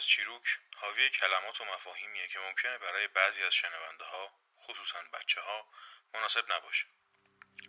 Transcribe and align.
از 0.00 0.06
چیروک 0.06 0.58
حاوی 0.76 1.10
کلمات 1.10 1.60
و 1.60 1.64
مفاهیمیه 1.64 2.26
که 2.28 2.38
ممکنه 2.38 2.78
برای 2.78 3.08
بعضی 3.08 3.42
از 3.42 3.54
شنونده 3.54 4.04
ها 4.04 4.30
خصوصا 4.56 4.98
بچه 5.14 5.40
ها 5.40 5.68
مناسب 6.14 6.52
نباشه. 6.52 6.86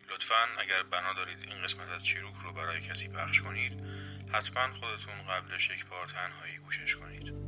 لطفا 0.09 0.47
اگر 0.59 0.83
بنا 0.83 1.13
دارید 1.13 1.43
این 1.43 1.63
قسمت 1.63 1.89
از 1.89 2.05
چیروک 2.05 2.35
رو 2.43 2.53
برای 2.53 2.81
کسی 2.81 3.07
پخش 3.09 3.41
کنید 3.41 3.73
حتما 4.33 4.73
خودتون 4.73 5.27
قبلش 5.27 5.69
یک 5.69 5.85
بار 5.85 6.07
تنهایی 6.07 6.57
گوشش 6.57 6.95
کنید. 6.95 7.40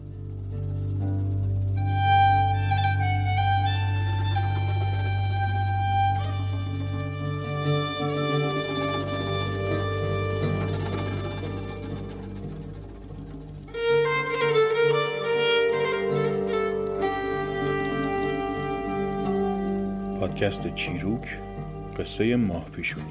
پادکست 20.34 20.76
چیروک 20.76 21.40
قصه 22.00 22.36
ماه 22.36 22.70
پیشونی. 22.70 23.06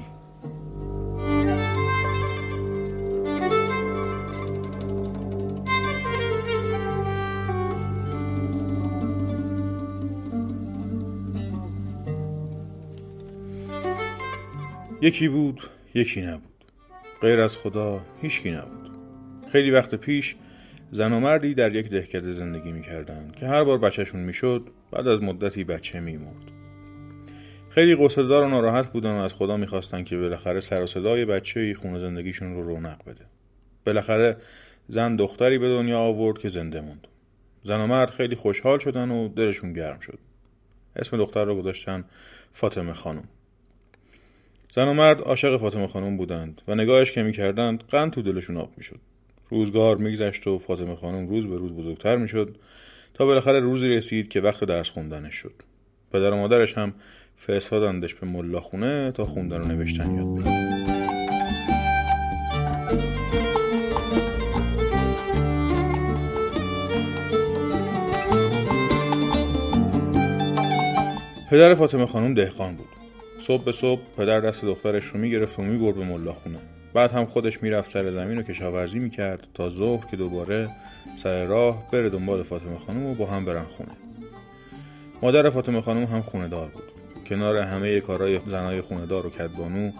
یکی 15.01 15.27
بود 15.27 15.61
یکی 15.93 16.21
نبود. 16.21 16.43
غیر 17.21 17.41
از 17.41 17.57
خدا 17.57 18.01
هیچکی 18.21 18.51
نبود. 18.51 18.89
خیلی 19.51 19.71
وقت 19.71 19.95
پیش 19.95 20.35
زن 20.91 21.13
و 21.13 21.19
مردی 21.19 21.53
در 21.53 21.75
یک 21.75 21.89
دهکده 21.89 22.33
زندگی 22.33 22.71
می‌کردند 22.71 23.35
که 23.35 23.47
هر 23.47 23.63
بار 23.63 23.77
بچهشون 23.77 24.21
می‌شد 24.21 24.69
بعد 24.91 25.07
از 25.07 25.23
مدتی 25.23 25.63
بچه 25.63 25.99
میمرد. 25.99 26.52
خیلی 27.73 27.95
قصدار 27.95 28.43
و 28.43 28.49
ناراحت 28.49 28.91
بودن 28.91 29.11
و 29.11 29.19
از 29.19 29.33
خدا 29.33 29.57
می‌خواستن 29.57 30.03
که 30.03 30.17
بالاخره 30.17 30.59
سر 30.59 30.83
و 30.83 30.87
صدای 30.87 31.25
بچه 31.25 31.73
خونه 31.73 31.99
زندگیشون 31.99 32.53
رو 32.53 32.63
رونق 32.63 33.03
بده. 33.05 33.25
بالاخره 33.85 34.37
زن 34.87 35.15
دختری 35.15 35.57
به 35.57 35.69
دنیا 35.69 35.99
آورد 35.99 36.37
که 36.37 36.49
زنده 36.49 36.81
موند. 36.81 37.07
زن 37.63 37.81
و 37.81 37.87
مرد 37.87 38.09
خیلی 38.09 38.35
خوشحال 38.35 38.79
شدن 38.79 39.11
و 39.11 39.27
دلشون 39.27 39.73
گرم 39.73 39.99
شد. 39.99 40.19
اسم 40.95 41.17
دختر 41.17 41.45
رو 41.45 41.55
گذاشتن 41.55 42.05
فاطمه 42.51 42.93
خانم. 42.93 43.23
زن 44.71 44.87
و 44.87 44.93
مرد 44.93 45.21
عاشق 45.21 45.57
فاطمه 45.57 45.87
خانم 45.87 46.17
بودند 46.17 46.61
و 46.67 46.75
نگاهش 46.75 47.11
که 47.11 47.23
می‌کردند 47.23 47.83
قند 47.83 48.11
تو 48.11 48.21
دلشون 48.21 48.57
آب 48.57 48.71
می‌شد. 48.77 48.99
روزگار 49.49 49.97
میگذشت 49.97 50.47
و 50.47 50.59
فاطمه 50.59 50.95
خانم 50.95 51.27
روز 51.27 51.47
به 51.47 51.57
روز 51.57 51.73
بزرگتر 51.73 52.17
می‌شد 52.17 52.55
تا 53.13 53.25
بالاخره 53.25 53.59
روزی 53.59 53.89
رسید 53.89 54.27
که 54.27 54.41
وقت 54.41 54.63
درس 54.63 54.89
خوندنش 54.89 55.35
شد. 55.35 55.53
پدر 56.11 56.31
و 56.31 56.35
مادرش 56.35 56.77
هم 56.77 56.93
فرستادندش 57.37 58.13
به 58.13 58.27
ملا 58.27 58.59
خونه 58.59 59.11
تا 59.11 59.25
خوندن 59.25 59.61
و 59.61 59.65
نوشتن 59.65 60.15
یاد 60.15 60.35
بگیره 60.35 60.73
پدر 71.51 71.73
فاطمه 71.73 72.05
خانم 72.05 72.33
دهقان 72.33 72.75
بود. 72.75 72.87
صبح 73.39 73.63
به 73.63 73.71
صبح 73.71 74.01
پدر 74.17 74.39
دست 74.39 74.65
دخترش 74.65 75.05
رو 75.05 75.19
می‌گرفت 75.19 75.59
و 75.59 75.61
می‌برد 75.61 75.95
به 75.95 76.05
ملا 76.05 76.33
خونه 76.33 76.59
بعد 76.93 77.11
هم 77.11 77.25
خودش 77.25 77.63
می‌رفت 77.63 77.91
سر 77.91 78.11
زمین 78.11 78.37
رو 78.37 78.43
کشاورزی 78.43 78.99
می‌کرد 78.99 79.47
تا 79.53 79.69
ظهر 79.69 80.05
که 80.05 80.17
دوباره 80.17 80.69
سر 81.15 81.45
راه 81.45 81.91
بره 81.91 82.09
دنبال 82.09 82.43
فاطمه 82.43 82.79
خانم 82.87 83.05
و 83.05 83.13
با 83.13 83.25
هم 83.25 83.45
برن 83.45 83.63
خونه. 83.63 83.91
مادر 85.21 85.49
فاطمه 85.49 85.81
خانم 85.81 86.03
هم 86.03 86.21
خونه 86.21 86.47
دار 86.47 86.67
بود. 86.67 86.92
کنار 87.33 87.57
همه 87.57 87.99
کارهای 87.99 88.39
زنای 88.47 88.81
خونه 88.81 89.05
دار 89.05 89.27
و 89.27 89.29
کدبانو 89.29 89.91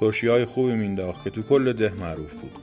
ترشی 0.00 0.28
های 0.28 0.44
خوبی 0.44 0.72
مینداخت 0.72 1.24
که 1.24 1.30
تو 1.30 1.42
کل 1.42 1.72
ده 1.72 1.92
معروف 2.00 2.34
بود. 2.34 2.58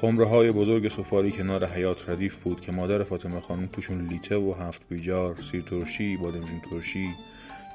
خمره 0.00 0.24
های 0.24 0.52
بزرگ 0.52 0.88
سفالی 0.88 1.30
کنار 1.30 1.66
حیات 1.66 2.08
ردیف 2.08 2.36
بود 2.36 2.60
که 2.60 2.72
مادر 2.72 3.02
فاطمه 3.02 3.40
خانم 3.40 3.66
توشون 3.66 4.08
لیته 4.08 4.36
و 4.36 4.54
هفت 4.60 4.82
بیجار 4.88 5.36
سیر 5.50 5.62
ترشی 5.62 6.16
بادمجون 6.16 6.60
ترشی 6.70 7.08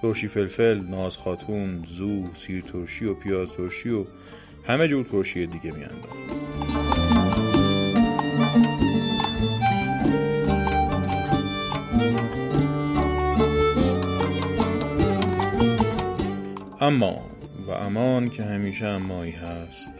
ترشی 0.01 0.27
فلفل 0.27 0.79
ناز 0.79 1.17
خاتون 1.17 1.83
زو 1.87 2.33
سیر 2.33 2.61
ترشی 2.61 3.05
و 3.05 3.13
پیاز 3.13 3.53
ترشی 3.53 3.89
و 3.89 4.05
همه 4.67 4.87
جور 4.87 5.05
ترشی 5.05 5.45
دیگه 5.45 5.71
میانداخت. 5.71 6.43
اما 16.83 17.29
و 17.67 17.71
امان 17.71 18.29
که 18.29 18.43
همیشه 18.43 18.85
امایی 18.85 19.31
هست. 19.31 19.93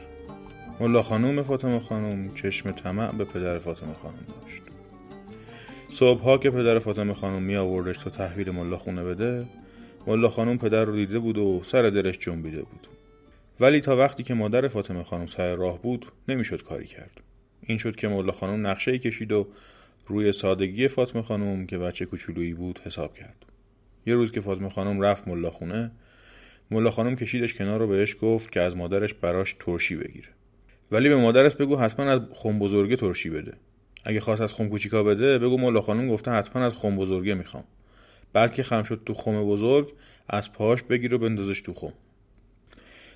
ملا 0.80 1.02
خانوم 1.02 1.44
فاطمه 1.44 1.80
خانم 1.80 2.34
چشم 2.34 2.72
طمع 2.72 3.12
به 3.12 3.26
پدر 3.26 3.60
فاطمه 3.60 3.94
خانم 3.94 4.16
داشت. 4.16 4.62
صبحها 5.90 6.38
که 6.38 6.50
پدر 6.50 6.80
فاطمه 6.80 7.14
خانم 7.14 7.44
می 7.44 7.56
آوردش 7.56 7.98
تا 7.98 8.10
تحویل 8.10 8.52
ملا 8.52 8.78
خونه 8.78 9.04
بده 9.04 9.46
ملا 10.08 10.30
خانم 10.30 10.58
پدر 10.58 10.86
رو 10.86 10.96
دیده 10.96 11.20
بود 11.20 11.38
و 11.38 11.62
سر 11.64 11.90
دلش 11.90 12.18
جنبیده 12.18 12.62
بود. 12.62 12.88
ولی 13.60 13.82
تا 13.82 13.98
وقتی 13.98 14.24
که 14.24 14.34
مادر 14.34 14.68
فاطمه 14.68 15.04
خانم 15.04 15.26
سر 15.26 15.56
راه 15.56 15.82
بود 15.82 16.06
نمی‌شد 16.28 16.64
کاری 16.64 16.86
کرد. 16.86 17.22
این 17.62 17.78
شد 17.78 17.96
که 17.96 18.08
ملا 18.08 18.32
خانم 18.32 18.68
نقشه 18.68 18.92
ای 18.92 19.00
کشید 19.00 19.32
و 19.32 19.48
روی 20.08 20.32
سادگی 20.32 20.88
فاطمه 20.88 21.22
خانم 21.22 21.66
که 21.66 21.78
بچه 21.78 22.06
کوچولویی 22.06 22.54
بود 22.54 22.80
حساب 22.86 23.14
کرد. 23.14 23.46
یه 24.06 24.16
روز 24.16 24.32
که 24.32 24.42
فاطمه 24.42 24.70
خانم 24.70 25.02
رفت 25.02 25.28
ملا 25.28 25.50
خونه 25.50 25.92
ملا 26.72 26.92
خانم 26.92 27.16
کشیدش 27.16 27.54
کنار 27.54 27.80
رو 27.80 27.88
بهش 27.88 28.16
گفت 28.22 28.52
که 28.52 28.62
از 28.62 28.78
مادرش 28.78 29.14
براش 29.14 29.56
ترشی 29.60 29.96
بگیره 29.96 30.28
ولی 30.92 31.10
به 31.10 31.16
مادرش 31.16 31.56
بگو 31.56 31.78
حتما 31.78 32.06
از 32.06 32.22
خم 32.34 32.60
بزرگه 32.60 32.96
ترشی 32.96 33.30
بده. 33.30 33.54
اگه 34.06 34.20
خواست 34.20 34.42
از 34.42 34.54
خم 34.54 34.70
کوچیکا 34.70 35.04
بده 35.04 35.38
بگو 35.38 35.58
ملا 35.58 35.82
خانم 35.82 36.08
گفته 36.08 36.32
حتما 36.32 36.66
از 36.66 36.74
خم 36.74 36.96
بزرگه 36.96 37.34
می‌خوام. 37.34 37.64
بعد 38.34 38.54
که 38.54 38.64
خم 38.64 38.84
شد 38.84 39.02
تو 39.06 39.14
خم 39.14 39.46
بزرگ 39.46 39.94
از 40.30 40.54
پاش 40.54 40.84
بگیر 40.84 41.14
و 41.14 41.18
بندازش 41.18 41.62
تو 41.62 41.74
خم. 41.74 41.94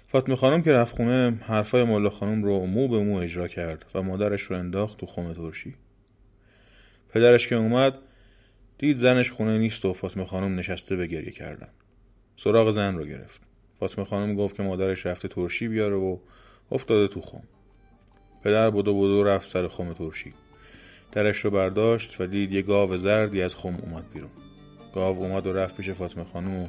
فاطمه 0.08 0.36
خانم 0.36 0.62
که 0.62 0.74
رفت 0.74 0.96
خونه 0.96 1.38
حرفای 1.42 1.84
ملا 1.84 2.10
خانم 2.10 2.44
رو 2.44 2.66
مو 2.66 2.88
به 2.88 3.00
مو 3.00 3.18
اجرا 3.18 3.48
کرد 3.48 3.86
و 3.96 4.02
مادرش 4.02 4.42
رو 4.42 4.58
انداخت 4.58 4.98
تو 4.98 5.06
خم 5.06 5.34
ترشی. 5.34 5.76
پدرش 7.10 7.48
که 7.48 7.56
اومد 7.56 7.98
دید 8.78 8.98
زنش 8.98 9.32
خونه 9.32 9.58
نیست 9.58 9.86
و 9.86 9.94
فاطمه 9.94 10.26
خانم 10.26 10.60
نشسته 10.60 10.96
به 10.96 11.08
گریه 11.08 11.32
کردن. 11.32 11.68
سراغ 12.38 12.72
زن 12.72 12.95
رو 12.95 13.06
گرفت. 13.06 13.42
فاطمه 13.80 14.06
خانم 14.06 14.36
گفت 14.36 14.56
که 14.56 14.63
مادرش 14.63 15.06
رفته 15.06 15.28
ترشی 15.28 15.68
بیاره 15.68 15.95
و 15.95 16.18
افتاده 16.72 17.13
تو 17.13 17.22
خم. 17.22 17.44
پدر 18.44 18.69
بودو 18.69 18.94
بودو 18.94 19.24
رفت 19.24 19.50
سر 19.50 19.68
خم 19.68 19.94
ترشی. 19.94 20.34
درش 21.12 21.38
رو 21.38 21.51
برداشت 21.51 22.22
و 22.22 22.25
دید 22.25 22.51
یه 22.51 22.62
گاو 22.62 22.98
زردی 22.98 23.42
از 23.42 23.56
خم 23.56 23.75
اومد 23.75 24.04
بیرون. 24.13 24.31
گاو 24.95 25.18
اومد 25.18 25.48
و 25.48 25.54
رفت 25.54 25.78
پیش 25.78 25.89
فاطمه 25.89 26.24
خانم 26.24 26.56
و 26.56 26.68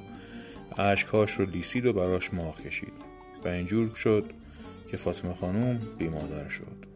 عشقاش 0.79 1.32
رو 1.32 1.44
لیسید 1.44 1.87
و 1.87 1.93
براش 1.93 2.35
ماه 2.35 2.62
کشید. 2.62 2.93
و 3.44 3.49
اینجور 3.49 3.94
شد 3.94 4.25
که 4.91 4.97
فاطمه 4.97 5.35
خانم 5.35 5.81
بی 5.99 6.09
مادر 6.09 6.49
شد. 6.49 6.88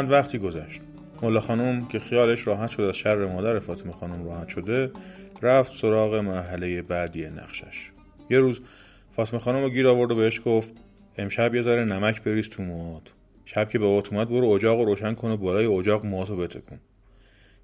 چند 0.00 0.12
وقتی 0.12 0.38
گذشت. 0.38 0.80
ملا 1.22 1.40
خانم 1.40 1.86
که 1.86 1.98
خیالش 1.98 2.46
راحت 2.46 2.70
شد 2.70 2.80
از 2.80 2.96
شر 2.96 3.26
مادر 3.26 3.58
فاطمه 3.58 3.92
خانم 3.92 4.24
راحت 4.24 4.48
شده 4.48 4.90
رفت 5.42 5.72
سراغ 5.72 6.14
محله 6.14 6.82
بعدی 6.82 7.26
نقشش. 7.26 7.90
یه 8.30 8.38
روز 8.38 8.60
فاطمه 9.16 9.40
خانم 9.40 9.62
رو 9.62 9.70
گیر 9.70 9.88
آورد 9.88 10.10
و 10.10 10.14
بهش 10.14 10.40
گفت 10.44 10.72
امشب 11.18 11.54
یه 11.54 11.62
ذره 11.62 11.84
نمک 11.84 12.22
بریز 12.22 12.48
تو 12.48 12.62
موهات. 12.62 13.12
شب 13.44 13.68
که 13.68 13.78
به 13.78 13.84
اومد 13.84 14.28
برو 14.28 14.48
اجاق 14.48 14.78
رو 14.78 14.84
روشن 14.84 15.14
کن 15.14 15.30
و 15.30 15.36
بالای 15.36 15.66
اجاق 15.66 16.06
موهاتو 16.06 16.36
بتکن 16.36 16.80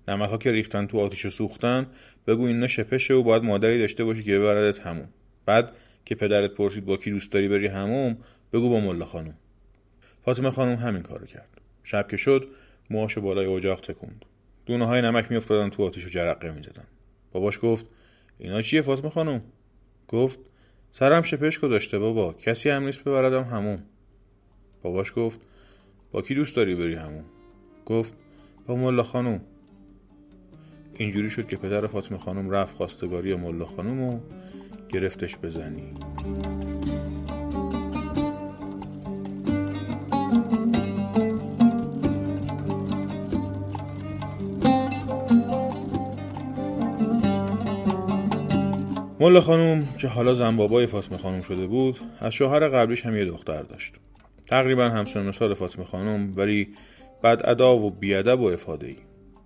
نمک 0.08 0.30
ها 0.30 0.38
که 0.38 0.52
ریختن 0.52 0.86
تو 0.86 1.00
آتیش 1.00 1.26
سوختن 1.28 1.86
بگو 2.26 2.44
اینا 2.44 2.66
شپشه 2.66 3.14
و 3.14 3.22
باید 3.22 3.42
مادری 3.42 3.78
داشته 3.78 4.04
باشی 4.04 4.22
که 4.22 4.38
ببردت 4.38 4.78
همون. 4.78 5.08
بعد 5.46 5.72
که 6.04 6.14
پدرت 6.14 6.50
پرسید 6.50 6.84
با 6.84 6.96
کی 6.96 7.10
دوست 7.10 7.32
داری 7.32 7.48
بری 7.48 7.66
هموم 7.66 8.16
بگو 8.52 8.68
با 8.68 8.80
ملا 8.80 9.06
خانم. 9.06 9.34
فاطمه 10.24 10.50
خانم 10.50 10.74
همین 10.74 11.02
کارو 11.02 11.26
کرد. 11.26 11.55
شب 11.86 12.08
که 12.08 12.16
شد 12.16 12.48
موهاشو 12.90 13.20
بالای 13.20 13.46
اجاق 13.46 13.80
تکوند. 13.80 14.24
دونه 14.66 14.86
های 14.86 15.02
نمک 15.02 15.30
میافتادن 15.30 15.70
تو 15.70 15.84
آتیش 15.84 16.06
و 16.06 16.08
جرقه 16.08 16.50
می‌زدن. 16.52 16.84
باباش 17.32 17.58
گفت 17.62 17.86
اینا 18.38 18.62
چیه 18.62 18.82
فاطمه 18.82 19.10
خانم؟ 19.10 19.42
گفت 20.08 20.38
سرم 20.90 21.22
شپش 21.22 21.58
گذاشته 21.58 21.98
بابا 21.98 22.32
کسی 22.32 22.70
هم 22.70 22.84
نیست 22.84 23.00
ببردم 23.00 23.42
همون 23.42 23.82
باباش 24.82 25.12
گفت 25.16 25.40
با 26.12 26.22
کی 26.22 26.34
دوست 26.34 26.56
داری 26.56 26.74
بری 26.74 26.94
همون 26.94 27.24
گفت 27.86 28.12
با 28.66 28.76
ملا 28.76 29.02
خانم 29.02 29.40
اینجوری 30.94 31.30
شد 31.30 31.48
که 31.48 31.56
پدر 31.56 31.86
فاطمه 31.86 32.18
خانم 32.18 32.50
رفت 32.50 32.76
خواستگاری 32.76 33.34
ملا 33.34 33.66
خانم 33.66 34.00
و 34.00 34.20
گرفتش 34.88 35.36
بزنی 35.36 35.94
ملا 49.20 49.40
خانم 49.40 49.88
که 49.98 50.08
حالا 50.08 50.34
زنبابای 50.34 50.86
فاطمه 50.86 51.18
خانم 51.18 51.42
شده 51.42 51.66
بود 51.66 51.98
از 52.20 52.32
شوهر 52.32 52.68
قبلیش 52.68 53.06
هم 53.06 53.16
یه 53.16 53.24
دختر 53.24 53.62
داشت. 53.62 53.94
تقریبا 54.46 54.84
همسن 54.88 55.32
سال 55.32 55.54
فاطمه 55.54 55.84
خانم 55.84 56.32
ولی 56.36 56.68
بد 57.22 57.40
ادا 57.44 57.76
و 57.76 57.90
بیادب 57.90 58.40
و 58.40 58.44
افاده 58.44 58.86
ای 58.86 58.96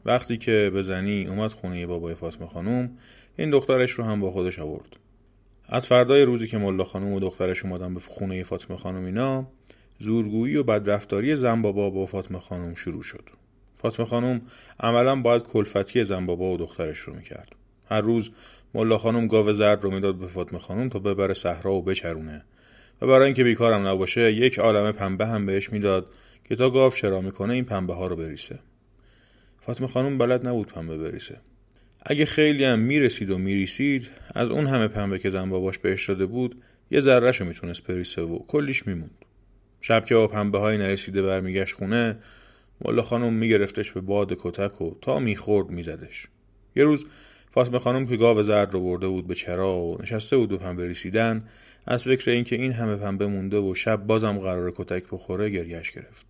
وقتی 0.05 0.37
که 0.37 0.71
به 0.75 0.83
زنی 0.83 1.27
اومد 1.27 1.51
خونه 1.51 1.87
بابای 1.87 2.15
فاطمه 2.15 2.47
خانم 2.47 2.91
این 3.37 3.51
دخترش 3.51 3.91
رو 3.91 4.05
هم 4.05 4.21
با 4.21 4.31
خودش 4.31 4.59
آورد. 4.59 4.97
از 5.69 5.87
فردای 5.87 6.23
روزی 6.23 6.49
که 6.49 6.59
ملا 6.59 6.85
خانم 6.85 7.13
و 7.13 7.21
دخترش 7.21 7.65
اومدن 7.65 7.95
به 7.95 8.01
خونه 8.01 8.43
فاطمه 8.43 8.77
خانم 8.77 9.05
اینا 9.05 9.47
زورگویی 9.99 10.57
و 10.57 10.63
بدرفتاری 10.63 11.37
زن 11.37 11.63
بابا 11.63 11.91
با 11.91 12.07
فاطمه 12.07 12.39
خانم 12.39 12.75
شروع 12.75 13.03
شد. 13.03 13.25
فاطمه 13.77 14.07
خانم 14.07 14.41
عملا 14.81 15.23
باید 15.23 15.43
کلفتی 15.43 16.05
زن 16.05 16.27
بابا 16.27 16.51
و 16.53 16.57
دخترش 16.57 16.99
رو 16.99 17.15
می‌کرد. 17.15 17.57
هر 17.91 18.01
روز 18.01 18.31
ملا 18.75 18.99
خانم 18.99 19.27
گاو 19.27 19.53
زرد 19.53 19.85
رو 19.85 19.91
می‌داد 19.91 20.15
به 20.15 20.27
فاطمه 20.27 20.59
خانم 20.59 20.89
تا 20.89 20.99
ببره 20.99 21.35
صحرا 21.35 21.73
و 21.73 21.83
بچرونه. 21.83 22.45
و 23.03 23.07
برای 23.07 23.25
اینکه 23.25 23.45
بیکارم 23.45 23.87
نباشه 23.87 24.33
یک 24.33 24.59
عالم 24.59 24.93
پنبه 24.93 25.27
هم 25.27 25.47
بهش 25.47 25.73
می‌داد 25.73 26.07
که 26.45 26.57
تا 26.57 26.71
گاو 26.71 26.93
شرا 26.93 27.21
می‌کنه 27.21 27.55
این 27.55 27.65
پنبه 27.65 27.95
ها 27.95 28.07
رو 28.07 28.17
بریسه. 28.17 28.59
فاطمه 29.61 29.87
خانم 29.87 30.19
بلد 30.19 30.49
نبود 30.49 30.67
پنبه 30.67 30.99
بریسه. 30.99 31.37
اگه 32.07 32.25
خیلی 32.25 32.65
هم 32.65 32.79
می‌رسید 32.79 33.31
و 33.31 33.39
میریسید 33.39 34.11
از 34.35 34.49
اون 34.49 34.67
همه 34.67 34.89
پنبه 34.89 35.19
که 35.19 35.31
زن 35.31 35.51
باباش 35.51 35.79
بهش 35.79 36.09
داده 36.09 36.27
بود 36.27 36.63
یه 36.91 37.01
ذرهشو 37.01 37.45
می‌تونست 37.45 37.87
بریسه 37.87 38.23
و 38.23 38.39
کلیش 38.39 38.87
میموند. 38.87 39.25
شب 39.81 40.05
که 40.05 40.15
با 40.15 40.27
پنبه 40.27 40.59
های 40.59 40.79
نرسیده 40.79 41.23
برمیگشت 41.23 41.75
خونه 41.75 42.17
ملا 42.85 43.03
خانم 43.03 43.33
میگرفتش 43.33 43.93
به 43.93 44.01
باد 44.01 44.37
کتک 44.39 44.81
و 44.81 44.95
تا 45.01 45.19
می‌خورد 45.19 45.71
میزدش. 45.71 46.27
یه 46.77 46.85
روز 46.85 47.05
فاطمه 47.51 47.79
خانم 47.79 48.07
که 48.07 48.17
گاو 48.17 48.43
زرد 48.43 48.73
رو 48.73 48.81
برده 48.81 49.09
بود 49.09 49.27
به 49.27 49.35
چرا 49.35 49.77
و 49.77 50.03
نشسته 50.03 50.37
بود 50.37 50.49
به 50.49 50.57
پنبه 50.57 50.87
ریسیدن 50.87 51.45
از 51.87 52.05
فکر 52.05 52.31
اینکه 52.31 52.57
این 52.57 52.73
همه 52.73 52.97
پنبه 52.97 53.27
مونده 53.27 53.59
و 53.59 53.75
شب 53.75 54.07
بازم 54.07 54.39
قرار 54.39 54.73
کتک 54.77 55.05
بخوره 55.13 55.51
گریش 55.51 55.91
گرفت. 55.91 56.27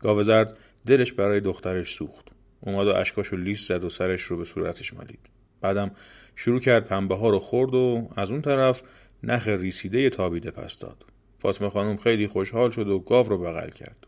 گاو 0.00 0.22
زرد 0.22 0.56
دلش 0.86 1.12
برای 1.12 1.40
دخترش 1.40 1.94
سوخت. 1.94 2.28
اومد 2.60 2.86
و 2.86 2.94
اشکاشو 2.94 3.36
لیست 3.36 3.68
زد 3.68 3.84
و 3.84 3.90
سرش 3.90 4.22
رو 4.22 4.36
به 4.36 4.44
صورتش 4.44 4.94
مالید. 4.94 5.20
بعدم 5.60 5.90
شروع 6.36 6.60
کرد 6.60 6.84
پنبه 6.84 7.14
ها 7.14 7.30
رو 7.30 7.38
خورد 7.38 7.74
و 7.74 8.08
از 8.16 8.30
اون 8.30 8.42
طرف 8.42 8.82
نخ 9.22 9.48
ریسیده 9.48 10.10
تابیده 10.10 10.50
پس 10.50 10.78
داد. 10.78 11.04
فاطمه 11.38 11.70
خانم 11.70 11.96
خیلی 11.96 12.26
خوشحال 12.26 12.70
شد 12.70 12.88
و 12.88 12.98
گاو 12.98 13.28
رو 13.28 13.38
بغل 13.38 13.70
کرد. 13.70 14.06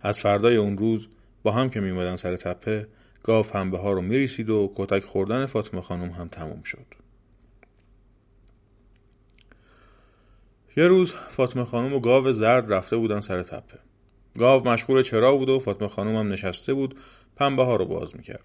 از 0.00 0.20
فردای 0.20 0.56
اون 0.56 0.78
روز 0.78 1.08
با 1.42 1.50
هم 1.50 1.70
که 1.70 1.80
میومدن 1.80 2.16
سر 2.16 2.36
تپه 2.36 2.86
گاو 3.22 3.42
پنبه 3.42 3.78
ها 3.78 3.92
رو 3.92 4.00
میریسید 4.00 4.50
و 4.50 4.72
کتک 4.76 5.04
خوردن 5.04 5.46
فاطمه 5.46 5.80
خانم 5.80 6.10
هم 6.10 6.28
تموم 6.28 6.62
شد. 6.62 6.86
یه 10.76 10.86
روز 10.86 11.12
فاطمه 11.12 11.64
خانم 11.64 11.94
و 11.94 12.00
گاو 12.00 12.32
زرد 12.32 12.72
رفته 12.72 12.96
بودن 12.96 13.20
سر 13.20 13.42
تپه. 13.42 13.78
گاو 14.38 14.68
مشغول 14.68 15.02
چرا 15.02 15.36
بود 15.36 15.48
و 15.48 15.60
فاطمه 15.60 15.88
خانم 15.88 16.16
هم 16.16 16.32
نشسته 16.32 16.74
بود 16.74 16.98
پنبه 17.36 17.64
ها 17.64 17.76
رو 17.76 17.84
باز 17.84 18.16
می‌کرد. 18.16 18.44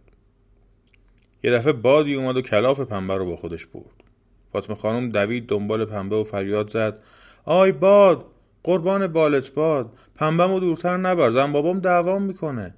یه 1.44 1.51
دفعه 1.51 1.74
بادی 1.74 2.16
اومد 2.16 2.38
و 2.38 2.42
کلاف 2.42 2.80
پنبه 2.80 3.16
رو 3.16 3.25
با 3.25 3.36
خودش 3.36 3.66
برد. 3.66 4.04
فاطمه 4.51 4.75
خانم 4.75 5.10
دوید 5.10 5.48
دنبال 5.48 5.86
پنبه 5.86 6.16
و 6.16 6.24
فریاد 6.24 6.68
زد. 6.68 7.01
آی 7.45 7.71
باد 7.71 8.25
قربان 8.63 9.07
بالت 9.07 9.51
باد 9.51 9.98
پنبه 10.16 10.60
دورتر 10.60 10.98
نبر 10.98 11.30
زن 11.30 11.51
بابام 11.51 11.80
دوام 11.80 12.21
می‌کنه. 12.21 12.74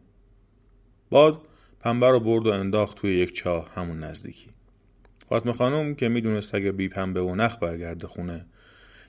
باد 1.09 1.41
پنبه 1.87 2.11
رو 2.11 2.19
برد 2.19 2.47
و 2.47 2.51
انداخت 2.51 2.97
توی 2.97 3.17
یک 3.17 3.33
چاه 3.33 3.71
همون 3.75 3.99
نزدیکی. 3.99 4.47
فاطمه 5.29 5.53
خانم 5.53 5.95
که 5.95 6.09
می‌دونست 6.09 6.55
اگه 6.55 6.71
بی 6.71 6.87
پنبه 6.87 7.21
و 7.21 7.35
نخ 7.35 7.57
برگرده 7.61 8.07
خونه 8.07 8.45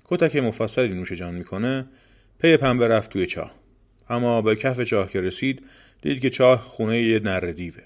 کتک 0.04 0.36
مفصلی 0.36 0.94
نوش 0.94 1.12
جان 1.12 1.34
می‌کنه 1.34 1.86
پی 2.38 2.56
پنبه 2.56 2.88
رفت 2.88 3.10
توی 3.10 3.26
چاه 3.26 3.54
اما 4.10 4.42
به 4.42 4.56
کف 4.56 4.80
چاه 4.80 5.08
که 5.08 5.20
رسید 5.20 5.62
دید 6.02 6.20
که 6.20 6.30
چاه 6.30 6.62
خونه 6.62 7.02
یه 7.02 7.20
نر 7.20 7.40
دیوه. 7.40 7.82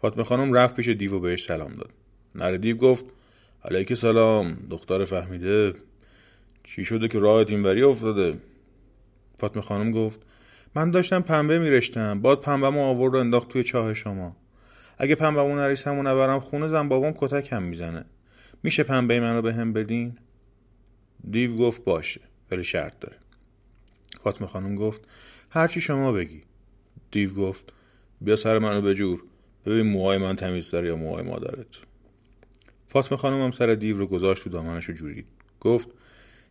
فاطمه 0.00 0.24
خانم 0.24 0.52
رفت 0.52 0.74
پیش 0.74 0.88
دیو 0.88 1.14
و 1.14 1.20
بهش 1.20 1.44
سلام 1.44 1.74
داد. 1.74 1.90
نر 2.34 2.56
دیو 2.56 2.76
گفت 2.76 3.04
علیک 3.64 3.94
سلام 3.94 4.58
دختر 4.70 5.04
فهمیده. 5.04 5.74
چی 6.64 6.84
شده 6.84 7.08
که 7.08 7.18
راهت 7.18 7.50
اینوری 7.50 7.82
افتاده؟ 7.82 8.38
فاطمه 9.38 9.62
خانم 9.62 9.90
گفت 9.90 10.20
من 10.74 10.90
داشتم 10.90 11.20
پنبه 11.20 11.58
میرشتم. 11.58 12.20
باد 12.20 12.40
پنبه 12.40 12.70
ما 12.70 12.88
آورد 12.88 13.14
و 13.14 13.18
انداخت 13.18 13.48
توی 13.48 13.64
چاه 13.64 13.94
شما. 13.94 14.36
اگه 14.98 15.14
پنبه 15.14 15.42
مون 15.42 15.58
نریسم 15.58 15.98
و 15.98 16.02
نبرم 16.02 16.40
خونه 16.40 16.68
زن 16.68 16.88
بابام 16.88 17.14
کتک 17.16 17.52
هم 17.52 17.62
می‌زنه. 17.62 18.04
میشه 18.62 18.82
پنبه 18.82 19.20
منو 19.20 19.42
به 19.42 19.54
هم 19.54 19.72
بدین؟ 19.72 20.16
دیو 21.30 21.56
گفت 21.56 21.84
باشه 21.84 22.20
ولی 22.50 22.64
شرط 22.64 22.98
داره. 23.00 23.16
فاطمه 24.24 24.48
خانم 24.48 24.74
گفت 24.74 25.00
هرچی 25.50 25.80
شما 25.80 26.12
بگی. 26.12 26.42
دیو 27.10 27.34
گفت 27.34 27.72
بیا 28.20 28.36
سر 28.36 28.58
منو 28.58 28.80
به 28.80 28.94
جور. 28.94 29.24
ببین 29.66 29.86
موهای 29.86 30.18
من 30.18 30.36
تمیز 30.36 30.70
داره 30.70 30.88
یا 30.88 30.96
موهای 30.96 31.22
مادرت. 31.22 31.66
فاطمه 32.88 33.18
خانم 33.18 33.42
هم 33.42 33.50
سر 33.50 33.74
دیو 33.74 33.98
رو 33.98 34.06
گذاشت 34.06 34.46
و 34.46 34.50
دامنش 34.50 34.84
رو 34.84 34.94
جورید 34.94 35.26
گفت 35.60 35.88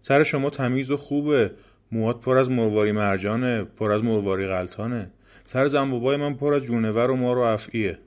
سر 0.02 0.24
شما 0.24 0.50
تمیز 0.50 0.92
و 0.92 0.98
خوبه. 0.98 1.52
موهات 1.92 2.22
پر 2.22 2.38
از 2.38 2.52
مرواری 2.52 2.92
مرجانه 2.92 3.64
پر 3.64 3.92
از 3.92 4.04
مرواری 4.04 4.48
غلطانه. 4.48 5.12
سر 5.46 5.68
زنبابای 5.68 6.18
من 6.18 6.34
پر 6.34 6.54
از 6.54 6.64
جونور 6.64 7.12
و 7.12 7.16
ما 7.16 7.34
رو 7.34 7.42
افعیه. 7.42 8.00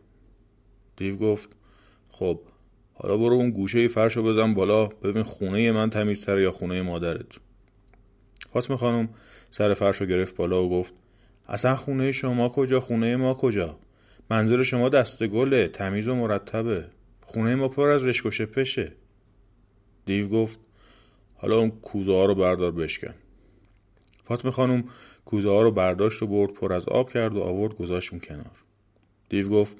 دیو 0.96 1.16
گفت 1.16 1.48
خب 2.08 2.40
حالا 2.94 3.16
برو 3.16 3.34
اون 3.34 3.50
گوشه 3.50 3.88
فرش 3.88 4.16
رو 4.16 4.22
بزن 4.22 4.54
بالا 4.54 4.86
ببین 4.86 5.22
خونه 5.22 5.72
من 5.72 5.90
تمیزتره 5.90 6.42
یا 6.42 6.52
خونه 6.52 6.82
مادرت. 6.82 7.38
فاطمه 8.52 8.76
خانم 8.76 9.08
سر 9.50 9.74
فرش 9.74 9.96
رو 9.96 10.06
گرفت 10.06 10.36
بالا 10.36 10.64
و 10.64 10.70
گفت 10.70 10.94
اصلا 11.48 11.76
خونه 11.76 12.12
شما 12.12 12.48
کجا 12.48 12.80
خونه 12.80 13.16
ما 13.16 13.34
کجا؟ 13.34 13.78
منظر 14.30 14.62
شما 14.62 14.88
دست 14.88 15.26
گله 15.26 15.68
تمیز 15.68 16.08
و 16.08 16.14
مرتبه. 16.14 16.84
خونه 17.20 17.54
ما 17.54 17.68
پر 17.68 17.90
از 17.90 18.04
رشک 18.04 18.26
و 18.26 18.30
شپشه. 18.30 18.92
دیو 20.06 20.28
گفت 20.28 20.60
حالا 21.34 21.58
اون 21.58 21.70
کوزه 21.70 22.12
ها 22.12 22.24
رو 22.24 22.34
بردار 22.34 22.72
بشکن. 22.72 23.14
فاطمه 24.24 24.50
خانم 24.50 24.84
کوزه 25.24 25.48
ها 25.48 25.62
رو 25.62 25.70
برداشت 25.70 26.22
و 26.22 26.26
برد 26.26 26.52
پر 26.52 26.72
از 26.72 26.88
آب 26.88 27.12
کرد 27.12 27.36
و 27.36 27.40
آورد 27.40 27.74
گذاشت 27.74 28.12
اون 28.12 28.20
کنار. 28.20 28.62
دیو 29.28 29.48
گفت 29.48 29.76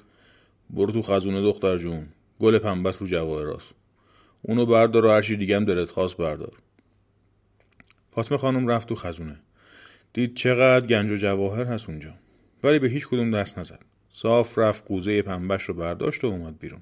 برو 0.69 0.91
تو 0.91 1.01
خزونه 1.01 1.41
دختر 1.41 1.77
جون 1.77 2.07
گل 2.39 2.57
پنبت 2.57 2.97
رو 2.97 3.07
جواهراست 3.07 3.73
اونو 4.41 4.65
بردار 4.65 5.05
و 5.05 5.09
هرچی 5.09 5.53
هم 5.53 5.65
دلت 5.65 5.91
خواست 5.91 6.17
بردار. 6.17 6.53
فاطمه 8.11 8.37
خانم 8.37 8.67
رفت 8.67 8.89
تو 8.89 8.95
خزونه. 8.95 9.39
دید 10.13 10.35
چقدر 10.35 10.87
گنج 10.87 11.11
و 11.11 11.15
جواهر 11.15 11.65
هست 11.65 11.89
اونجا. 11.89 12.13
ولی 12.63 12.79
به 12.79 12.87
هیچ 12.87 13.07
کدوم 13.07 13.31
دست 13.31 13.59
نزد. 13.59 13.85
صاف 14.09 14.57
رفت 14.57 14.87
قوزه 14.87 15.21
پنبش 15.21 15.63
رو 15.63 15.73
برداشت 15.73 16.23
و 16.23 16.27
اومد 16.27 16.59
بیرون. 16.59 16.81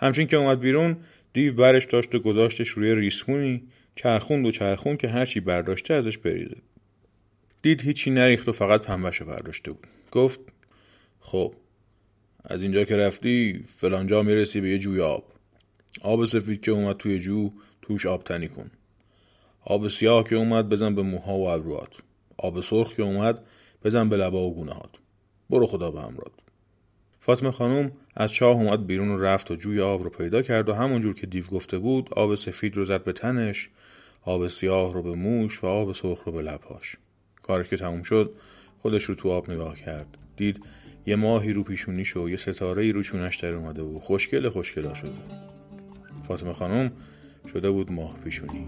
همچین 0.00 0.26
که 0.26 0.36
اومد 0.36 0.60
بیرون 0.60 0.96
دیو 1.32 1.54
برش 1.54 1.84
داشت 1.84 2.14
و 2.14 2.18
گذاشتش 2.18 2.68
روی 2.68 2.94
ریسمونی 2.94 3.62
چرخوند 3.98 4.46
و 4.46 4.50
چرخون 4.50 4.96
که 4.96 5.08
هرچی 5.08 5.40
برداشته 5.40 5.94
ازش 5.94 6.18
بریزه. 6.18 6.56
دید 7.62 7.82
هیچی 7.82 8.10
نریخت 8.10 8.48
و 8.48 8.52
فقط 8.52 8.82
پنبهشو 8.82 9.24
برداشته 9.24 9.70
بود. 9.72 9.86
گفت 10.12 10.40
خب 11.20 11.54
از 12.44 12.62
اینجا 12.62 12.84
که 12.84 12.96
رفتی 12.96 13.64
فلانجا 13.76 14.22
می‌رسی 14.22 14.60
به 14.60 14.70
یه 14.70 14.78
جوی 14.78 15.00
آب. 15.00 15.24
آب 16.02 16.24
سفید 16.24 16.60
که 16.60 16.70
اومد 16.70 16.96
توی 16.96 17.18
جو 17.18 17.50
توش 17.82 18.06
آب 18.06 18.24
تنی 18.24 18.48
کن. 18.48 18.70
آب 19.64 19.88
سیاه 19.88 20.24
که 20.24 20.36
اومد 20.36 20.68
بزن 20.68 20.94
به 20.94 21.02
موها 21.02 21.38
و 21.38 21.48
ابروات 21.48 21.98
آب 22.36 22.60
سرخ 22.60 22.94
که 22.94 23.02
اومد 23.02 23.44
بزن 23.84 24.08
به 24.08 24.16
لبا 24.16 24.48
و 24.48 24.54
گونه 24.54 24.72
هات 24.72 24.90
برو 25.50 25.66
خدا 25.66 25.90
به 25.90 26.00
همراه 26.00 26.30
فاطمه 27.20 27.50
خانم 27.50 27.92
از 28.16 28.32
چاه 28.32 28.56
اومد 28.56 28.86
بیرون 28.86 29.20
رفت 29.20 29.50
و 29.50 29.56
جوی 29.56 29.80
آب 29.80 30.02
رو 30.02 30.10
پیدا 30.10 30.42
کرد 30.42 30.68
و 30.68 30.74
همونجور 30.74 31.14
که 31.14 31.26
دیو 31.26 31.44
گفته 31.46 31.78
بود 31.78 32.08
آب 32.12 32.34
سفید 32.34 32.76
رو 32.76 32.84
زد 32.84 33.04
به 33.04 33.12
تنش 33.12 33.68
آب 34.22 34.48
سیاه 34.48 34.94
رو 34.94 35.02
به 35.02 35.14
موش 35.14 35.64
و 35.64 35.66
آب 35.66 35.92
سرخ 35.92 36.24
رو 36.24 36.32
به 36.32 36.42
لبهاش 36.42 36.96
کارش 37.42 37.68
که 37.68 37.76
تموم 37.76 38.02
شد 38.02 38.34
خودش 38.78 39.04
رو 39.04 39.14
تو 39.14 39.30
آب 39.30 39.50
نگاه 39.50 39.76
کرد. 39.76 40.18
دید 40.36 40.64
یه 41.06 41.16
ماهی 41.16 41.52
رو 41.52 41.62
پیشونیش 41.62 42.16
و 42.16 42.28
یه 42.28 42.36
ستاره 42.36 42.92
رو 42.92 43.02
چونش 43.02 43.36
در 43.36 43.52
اومده 43.52 43.82
و 43.82 43.98
خوشگل 43.98 44.48
خوشگلا 44.48 44.94
شده. 44.94 45.10
فاطمه 46.28 46.52
خانم 46.52 46.92
شده 47.52 47.70
بود 47.70 47.92
ماه 47.92 48.16
پیشونی. 48.24 48.66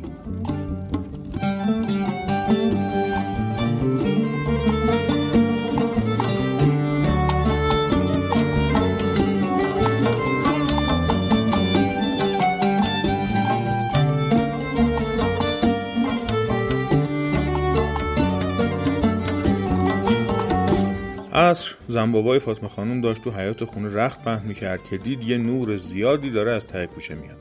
عصر 21.50 21.75
زنبابای 21.88 22.38
فاطمه 22.38 22.69
خانم 22.69 23.00
داشت 23.00 23.23
تو 23.23 23.30
حیات 23.30 23.64
خونه 23.64 23.95
رخت 23.95 24.23
پهن 24.23 24.47
می‌کرد 24.47 24.85
که 24.90 24.99
دید 24.99 25.23
یه 25.23 25.38
نور 25.38 25.76
زیادی 25.76 26.30
داره 26.30 26.52
از 26.52 26.66
ته 26.66 26.87
کوچه 26.87 27.14
میاد. 27.14 27.37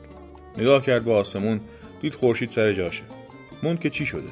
نگاه 0.57 0.81
کرد 0.81 1.05
به 1.05 1.13
آسمون 1.13 1.59
دید 2.01 2.13
خورشید 2.13 2.49
سر 2.49 2.73
جاشه. 2.73 3.03
موند 3.63 3.79
که 3.79 3.89
چی 3.89 4.05
شده؟ 4.05 4.27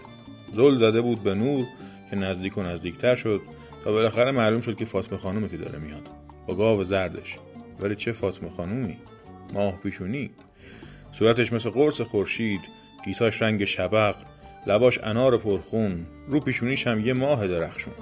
زل 0.53 0.75
زده 0.75 1.01
بود 1.01 1.23
به 1.23 1.33
نور 1.33 1.65
که 2.09 2.15
نزدیک 2.15 2.57
و 2.57 2.63
نزدیکتر 2.63 3.15
شد 3.15 3.41
تا 3.83 3.91
بالاخره 3.91 4.31
معلوم 4.31 4.61
شد 4.61 4.75
که 4.75 4.85
فاطمه 4.85 5.19
خانومه 5.19 5.47
که 5.47 5.57
داره 5.57 5.79
میاد. 5.79 6.09
با 6.47 6.55
گاو 6.55 6.83
زردش. 6.83 7.37
ولی 7.79 7.95
چه 7.95 8.11
فاطمه 8.11 8.49
خانومی؟ 8.49 8.97
ماه 9.53 9.79
پیشونی. 9.83 10.29
صورتش 11.13 11.53
مثل 11.53 11.69
قرص 11.69 12.01
خورشید 12.01 12.61
گیساش 13.05 13.41
رنگ 13.41 13.65
شبق 13.65 14.15
لباش 14.67 14.99
انار 15.03 15.37
پرخون 15.37 16.05
رو 16.27 16.39
پیشونیش 16.39 16.87
هم 16.87 16.99
یه 16.99 17.13
ماه 17.13 17.47
درخشون. 17.47 17.93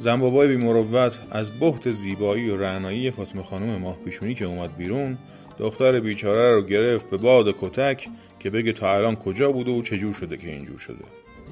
زنبابای 0.00 0.48
بی 0.48 0.56
مروت 0.56 1.20
از 1.30 1.60
بحت 1.60 1.90
زیبایی 1.90 2.50
و 2.50 2.56
رعنایی 2.56 3.10
فاطمه 3.10 3.42
خانم 3.42 3.78
ماه 3.78 3.96
پیشونی 4.04 4.34
که 4.34 4.44
اومد 4.44 4.76
بیرون 4.76 5.18
دختر 5.58 6.00
بیچاره 6.00 6.54
رو 6.54 6.62
گرفت 6.62 7.10
به 7.10 7.16
باد 7.16 7.54
کتک 7.60 8.08
که 8.40 8.50
بگه 8.50 8.72
تا 8.72 8.94
الان 8.94 9.16
کجا 9.16 9.52
بوده 9.52 9.70
و 9.70 9.82
چجور 9.82 10.14
شده 10.14 10.36
که 10.36 10.52
اینجور 10.52 10.78
شده. 10.78 11.04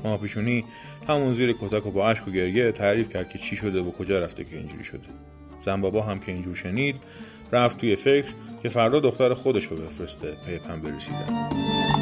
ماه 0.05 0.19
پیشونی 0.19 0.65
همون 1.09 1.35
زیر 1.35 1.53
کتک 1.61 1.87
و 1.87 1.91
با 1.91 2.09
اشک 2.09 2.29
و 2.29 2.31
گریه 2.31 2.73
تعریف 2.73 3.13
کرد 3.13 3.29
که 3.29 3.39
چی 3.39 3.57
شده 3.57 3.81
و 3.81 3.91
کجا 3.91 4.21
رفته 4.21 4.45
که 4.45 4.57
اینجوری 4.57 4.85
شده. 4.85 5.09
زنبابا 5.65 6.03
هم 6.03 6.19
که 6.19 6.33
اینجور 6.33 6.55
شنید 6.55 6.97
رفت 7.53 7.79
توی 7.79 7.97
فکر 7.97 8.29
که 8.63 8.69
فردا 8.69 9.01
دختر 9.01 9.35
خودش 9.35 9.65
رو 9.65 9.77
بفرسته 9.77 10.37
پی 10.47 10.59
پنبه 10.59 10.97
رسیدن. 10.97 12.02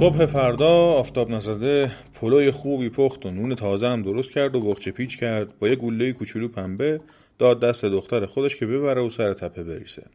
صبح 0.00 0.26
فردا 0.26 0.68
آفتاب 0.68 1.30
نزده 1.30 1.92
پلوی 2.14 2.50
خوبی 2.50 2.88
پخت 2.88 3.26
و 3.26 3.30
نون 3.30 3.54
تازه 3.54 3.86
هم 3.86 4.02
درست 4.02 4.30
کرد 4.30 4.56
و 4.56 4.60
بخچه 4.60 4.90
پیچ 4.90 5.18
کرد. 5.18 5.58
با 5.58 5.68
یه 5.68 5.76
گله 5.76 6.12
کوچولو 6.12 6.48
پنبه 6.48 7.00
داد 7.38 7.60
دست 7.60 7.84
دختر 7.84 8.26
خودش 8.26 8.56
که 8.56 8.66
ببره 8.66 9.02
و 9.02 9.10
سر 9.10 9.32
تپه 9.34 9.62
بریسه 9.62 10.06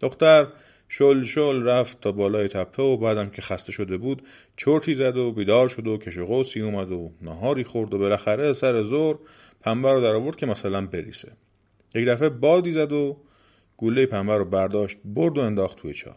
دختر 0.00 0.46
شل 0.88 1.22
شل 1.22 1.62
رفت 1.62 2.00
تا 2.00 2.12
بالای 2.12 2.48
تپه 2.48 2.82
و 2.82 2.96
بعدم 2.96 3.30
که 3.30 3.42
خسته 3.42 3.72
شده 3.72 3.96
بود 3.96 4.22
چرتی 4.56 4.94
زد 4.94 5.16
و 5.16 5.32
بیدار 5.32 5.68
شد 5.68 5.86
و 5.86 5.98
کش 5.98 6.18
قوسی 6.18 6.60
اومد 6.60 6.92
و 6.92 7.10
نهاری 7.22 7.64
خورد 7.64 7.94
و 7.94 7.98
بالاخره 7.98 8.52
سر 8.52 8.82
زور 8.82 9.18
پنبه 9.60 9.92
رو 9.92 10.00
در 10.00 10.14
آورد 10.14 10.36
که 10.36 10.46
مثلا 10.46 10.86
بریسه 10.86 11.32
یک 11.94 12.08
دفعه 12.08 12.28
بادی 12.28 12.72
زد 12.72 12.92
و 12.92 13.16
گوله 13.76 14.06
پنبه 14.06 14.36
رو 14.36 14.44
برداشت 14.44 14.98
برد 15.04 15.38
و 15.38 15.40
انداخت 15.40 15.76
توی 15.76 15.94
چاه. 15.94 16.16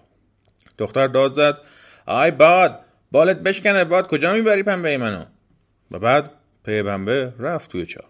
دختر 0.77 1.07
داد 1.07 1.33
زد 1.33 1.59
آی 2.05 2.31
باد 2.31 2.84
بالت 3.11 3.37
بشکنه 3.39 3.83
باد 3.83 4.07
کجا 4.07 4.33
می‌بری 4.33 4.63
پنبه 4.63 4.97
منو؟ 4.97 5.25
و 5.91 5.99
بعد 5.99 6.31
پی 6.65 6.83
پنبه 6.83 7.33
رفت 7.39 7.71
توی 7.71 7.85
چاه. 7.85 8.09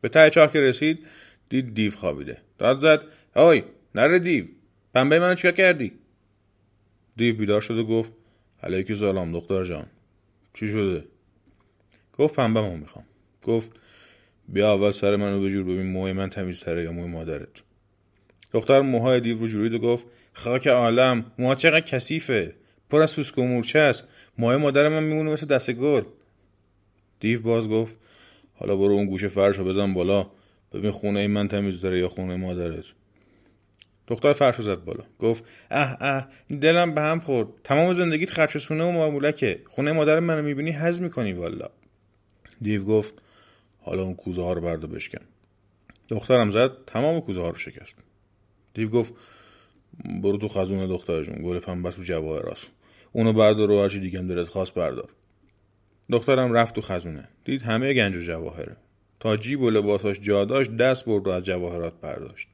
به 0.00 0.08
ته 0.08 0.30
چاه 0.30 0.52
که 0.52 0.60
رسید 0.60 1.06
دید 1.48 1.74
دیو 1.74 1.92
خوابیده. 1.92 2.38
داد 2.58 2.78
زد 2.78 3.02
آی 3.34 3.64
نره 3.94 4.18
دیو 4.18 4.44
پنبه 4.94 5.18
منو 5.18 5.34
چیکار 5.34 5.52
کردی؟ 5.52 5.92
دیو 7.16 7.36
بیدار 7.36 7.60
شد 7.60 7.78
و 7.78 7.84
گفت 7.84 8.12
علیکی 8.62 8.94
سلام 8.94 9.32
دختر 9.32 9.64
جان 9.64 9.86
چی 10.54 10.68
شده؟ 10.68 11.04
گفت 12.12 12.34
پنبه 12.34 12.60
منو 12.60 12.76
می‌خوام. 12.76 13.04
گفت 13.42 13.72
بیا 14.48 14.72
اول 14.72 14.90
سر 14.90 15.16
منو 15.16 15.40
به 15.40 15.50
جور 15.50 15.64
ببین 15.64 15.86
موهای 15.86 16.12
من 16.12 16.30
تمیزتره 16.30 16.82
یا 16.82 16.92
موی 16.92 17.08
مادرت. 17.08 17.62
دختر 18.52 18.80
موهای 18.80 19.20
دیو 19.20 19.38
رو 19.38 19.46
جورید 19.46 19.74
و 19.74 19.78
گفت 19.78 20.06
خاک 20.32 20.66
عالم 20.66 21.24
موها 21.38 21.54
چقدر 21.54 21.80
کثیفه 21.80 22.54
پر 22.90 23.02
از 23.02 23.10
سوسک 23.10 23.38
و 23.38 23.42
مورچه 23.42 23.78
است. 23.78 24.08
ماه 24.38 24.56
مادر 24.56 24.88
من 24.88 25.02
میمونه 25.02 25.32
مثل 25.32 25.46
دست 25.46 25.70
گل. 25.72 26.02
دیو 27.20 27.40
باز 27.40 27.68
گفت 27.68 27.96
حالا 28.54 28.76
برو 28.76 28.92
اون 28.92 29.06
گوشه 29.06 29.28
فرش 29.28 29.58
رو 29.58 29.64
بزن 29.64 29.94
بالا. 29.94 30.30
ببین 30.72 30.90
خونه 30.90 31.20
این 31.20 31.30
من 31.30 31.48
تمیز 31.48 31.80
داره 31.80 31.98
یا 31.98 32.08
خونه 32.08 32.36
مادرت. 32.36 32.84
دختر 34.06 34.32
فرش 34.32 34.60
زد 34.60 34.84
بالا. 34.84 35.04
گفت 35.18 35.44
اه 35.70 35.96
اه 36.00 36.28
دلم 36.60 36.94
به 36.94 37.00
هم 37.00 37.20
خورد. 37.20 37.48
تمام 37.64 37.92
زندگیت 37.92 38.30
خرچسونه 38.30 38.84
و 38.84 38.92
معمولکه 38.92 39.62
خونه 39.66 39.92
مادر 39.92 40.20
منو 40.20 40.42
می‌بینی 40.42 40.70
حز 40.70 41.00
می‌کنی 41.00 41.32
والا. 41.32 41.68
دیو 42.62 42.84
گفت 42.84 43.14
حالا 43.80 44.02
اون 44.02 44.14
کوزه 44.14 44.42
ها 44.42 44.52
رو 44.52 44.60
بردا 44.60 44.86
بشکن. 44.86 45.24
دخترم 46.08 46.50
زد 46.50 46.70
تمام 46.86 47.20
کوزه 47.20 47.40
ها 47.40 47.50
رو 47.50 47.56
شکست. 47.56 47.96
دیو 48.74 48.88
گفت 48.88 49.14
برو 50.22 50.38
تو 50.38 50.48
خزونه 50.48 50.86
دختر 50.86 51.22
جون 51.22 51.42
گل 51.44 51.58
پنبه 51.58 51.88
و 51.88 52.02
جواهراست 52.02 52.70
اونو 53.16 53.32
بردار 53.32 53.70
و 53.70 53.82
هرچی 53.82 54.00
دیگه 54.00 54.18
دلت 54.18 54.48
خواست 54.48 54.74
بردار. 54.74 55.08
دخترم 56.10 56.52
رفت 56.52 56.74
تو 56.74 56.80
خزونه. 56.80 57.28
دید 57.44 57.62
همه 57.62 57.94
گنج 57.94 58.16
و 58.16 58.20
جواهره. 58.20 58.76
تا 59.20 59.36
جیب 59.36 59.60
و 59.60 59.70
لباساش 59.70 60.20
جا 60.20 60.44
داشت 60.44 60.76
دست 60.76 61.04
برد 61.04 61.26
و 61.26 61.30
از 61.30 61.44
جواهرات 61.44 61.92
برداشت. 62.00 62.48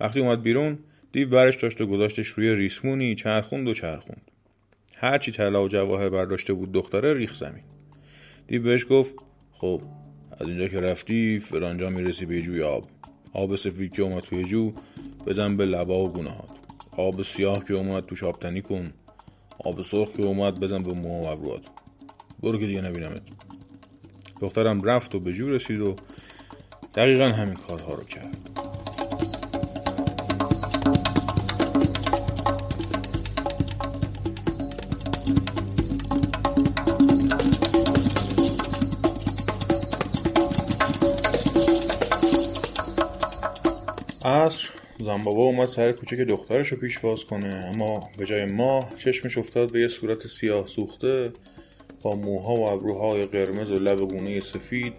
وقتی 0.00 0.20
اومد 0.20 0.42
بیرون 0.42 0.78
دیو 1.12 1.28
برش 1.28 1.56
داشت 1.56 1.80
و 1.80 1.86
گذاشتش 1.86 2.28
روی 2.28 2.54
ریسمونی 2.54 3.14
چرخوند 3.14 3.68
و 3.68 3.74
چرخوند. 3.74 4.30
هرچی 4.96 5.32
طلا 5.32 5.64
و 5.64 5.68
جواهر 5.68 6.08
برداشته 6.08 6.52
بود 6.52 6.72
دختره 6.72 7.14
ریخ 7.14 7.34
زمین. 7.34 7.64
دیو 8.46 8.62
بهش 8.62 8.86
گفت 8.90 9.14
خب 9.52 9.82
از 10.40 10.48
اینجا 10.48 10.68
که 10.68 10.80
رفتی 10.80 11.38
فرانجا 11.38 11.90
می‌رسی 11.90 12.26
به 12.26 12.42
جوی 12.42 12.62
آب. 12.62 12.88
آب 13.32 13.54
سفید 13.54 13.92
که 13.92 14.02
اومد 14.02 14.22
توی 14.22 14.44
جو 14.44 14.72
بزن 15.26 15.56
به 15.56 15.64
لبا 15.64 16.04
و 16.04 16.12
گونهات 16.12 16.50
آب 16.96 17.22
سیاه 17.22 17.64
که 17.64 17.74
اومد 17.74 18.06
توش 18.06 18.22
آبتنی 18.24 18.62
کن. 18.62 18.90
آب 19.64 19.82
سرخ 19.82 20.08
که 20.16 20.22
اومد 20.22 20.60
بزن 20.60 20.82
به 20.82 20.92
موها 20.92 21.22
و 21.22 21.26
ابروات 21.26 21.62
برو 22.42 22.58
که 22.58 22.66
دیگه 22.66 22.80
نبینمت. 22.80 23.22
دخترم 24.40 24.82
رفت 24.82 25.14
و 25.14 25.20
به 25.20 25.32
جور 25.32 25.50
رسید 25.50 25.80
و 25.80 25.96
دقیقا 26.94 27.24
همین 27.24 27.54
کارها 27.54 27.94
رو 27.94 28.04
کرد. 28.04 28.36
عصر 44.24 44.79
زنبابا 45.00 45.42
اومد 45.42 45.68
سر 45.68 45.92
کوچه 45.92 46.16
که 46.16 46.24
دخترش 46.24 46.68
رو 46.68 46.76
پیش 46.76 46.98
باز 46.98 47.24
کنه. 47.24 47.64
اما 47.64 48.02
به 48.18 48.26
جای 48.26 48.44
ماه 48.44 48.88
چشمش 48.98 49.38
افتاد 49.38 49.72
به 49.72 49.80
یه 49.80 49.88
صورت 49.88 50.26
سیاه 50.26 50.66
سوخته 50.66 51.32
با 52.02 52.14
موها 52.14 52.54
و 52.54 52.68
ابروهای 52.68 53.26
قرمز 53.26 53.70
و 53.70 53.78
لب 53.78 53.98
گونه 53.98 54.40
سفید 54.40 54.92